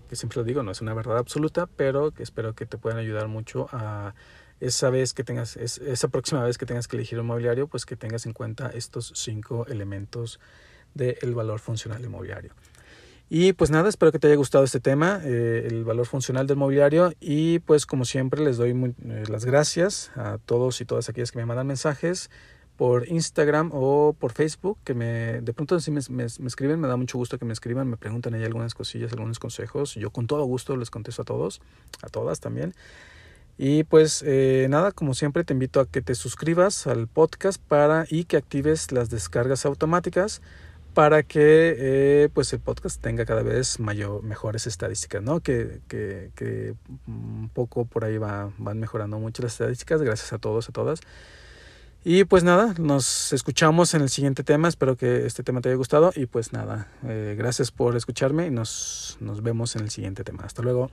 que 0.09 0.15
siempre 0.15 0.37
lo 0.37 0.43
digo, 0.43 0.63
no 0.63 0.71
es 0.71 0.81
una 0.81 0.93
verdad 0.93 1.17
absoluta, 1.17 1.67
pero 1.67 2.11
que 2.11 2.23
espero 2.23 2.53
que 2.53 2.65
te 2.65 2.77
puedan 2.77 2.99
ayudar 2.99 3.27
mucho 3.27 3.67
a 3.71 4.13
esa 4.59 4.89
vez 4.89 5.13
que 5.13 5.23
tengas, 5.23 5.57
esa 5.57 6.07
próxima 6.07 6.43
vez 6.43 6.57
que 6.57 6.65
tengas 6.65 6.87
que 6.87 6.95
elegir 6.95 7.19
un 7.19 7.27
mobiliario, 7.27 7.67
pues 7.67 7.85
que 7.85 7.95
tengas 7.95 8.25
en 8.25 8.33
cuenta 8.33 8.69
estos 8.73 9.13
cinco 9.15 9.65
elementos 9.67 10.39
del 10.93 11.35
valor 11.35 11.59
funcional 11.59 12.01
del 12.01 12.09
mobiliario. 12.09 12.53
Y 13.29 13.53
pues 13.53 13.71
nada, 13.71 13.89
espero 13.89 14.11
que 14.13 14.19
te 14.19 14.27
haya 14.27 14.37
gustado 14.37 14.63
este 14.63 14.79
tema, 14.79 15.19
eh, 15.23 15.67
el 15.69 15.83
valor 15.83 16.05
funcional 16.05 16.47
del 16.47 16.55
mobiliario. 16.55 17.13
Y 17.19 17.59
pues 17.59 17.85
como 17.85 18.05
siempre 18.05 18.41
les 18.41 18.55
doy 18.55 18.71
eh, 18.71 19.23
las 19.29 19.43
gracias 19.43 20.11
a 20.15 20.37
todos 20.45 20.79
y 20.79 20.85
todas 20.85 21.09
aquellas 21.09 21.31
que 21.31 21.39
me 21.39 21.45
mandan 21.45 21.67
mensajes 21.67 22.29
por 22.77 23.07
Instagram 23.09 23.71
o 23.73 24.15
por 24.17 24.31
Facebook, 24.31 24.77
que 24.83 24.93
de 24.93 25.53
pronto 25.53 25.79
si 25.79 25.91
me, 25.91 25.99
me, 26.09 26.27
me, 26.39 26.47
escriben, 26.47 26.79
me 26.79 26.87
da 26.87 26.95
mucho 26.95 27.17
gusto 27.17 27.37
que 27.37 27.43
me 27.43 27.51
escriban, 27.51 27.89
me 27.89 27.97
preguntan 27.97 28.35
ahí 28.35 28.43
algunas 28.43 28.73
cosillas, 28.73 29.11
algunos 29.11 29.39
consejos. 29.39 29.95
Yo 29.95 30.11
con 30.11 30.27
todo 30.27 30.45
gusto 30.45 30.77
les 30.77 30.89
contesto 30.89 31.23
a 31.23 31.25
todos, 31.25 31.59
a 32.03 32.07
todas 32.07 32.39
también. 32.39 32.73
Y 33.57 33.83
pues 33.83 34.23
eh, 34.25 34.67
nada, 34.69 34.91
como 34.91 35.13
siempre 35.13 35.43
te 35.43 35.53
invito 35.53 35.79
a 35.79 35.87
que 35.87 36.01
te 36.01 36.13
suscribas 36.13 36.85
al 36.85 37.07
podcast 37.07 37.61
para 37.61 38.05
y 38.09 38.25
que 38.25 38.37
actives 38.37 38.91
las 38.91 39.09
descargas 39.09 39.65
automáticas 39.65 40.41
para 40.93 41.21
que 41.21 41.75
eh, 41.77 42.29
pues 42.33 42.51
el 42.53 42.59
podcast 42.59 42.99
tenga 43.01 43.25
cada 43.25 43.43
vez 43.43 43.79
mayor, 43.79 44.23
mejores 44.23 44.65
estadísticas, 44.65 45.21
¿no? 45.21 45.41
Que, 45.41 45.79
que, 45.87 46.73
un 47.07 47.51
poco 47.53 47.85
por 47.85 48.03
ahí 48.03 48.17
va, 48.17 48.51
van 48.57 48.79
mejorando 48.79 49.19
mucho 49.19 49.43
las 49.43 49.53
estadísticas, 49.53 50.01
gracias 50.01 50.33
a 50.33 50.39
todos, 50.39 50.69
a 50.69 50.71
todas. 50.71 51.01
Y 52.03 52.23
pues 52.23 52.43
nada, 52.43 52.73
nos 52.79 53.33
escuchamos 53.33 53.93
en 53.93 54.01
el 54.01 54.09
siguiente 54.09 54.43
tema. 54.43 54.69
Espero 54.69 54.95
que 54.95 55.25
este 55.25 55.43
tema 55.43 55.61
te 55.61 55.69
haya 55.69 55.75
gustado. 55.75 56.11
Y 56.15 56.25
pues 56.25 56.53
nada, 56.53 56.87
eh, 57.03 57.35
gracias 57.37 57.69
por 57.69 57.95
escucharme 57.95 58.47
y 58.47 58.49
nos, 58.49 59.17
nos 59.19 59.43
vemos 59.43 59.75
en 59.75 59.83
el 59.83 59.89
siguiente 59.89 60.23
tema. 60.23 60.43
Hasta 60.45 60.61
luego. 60.61 60.89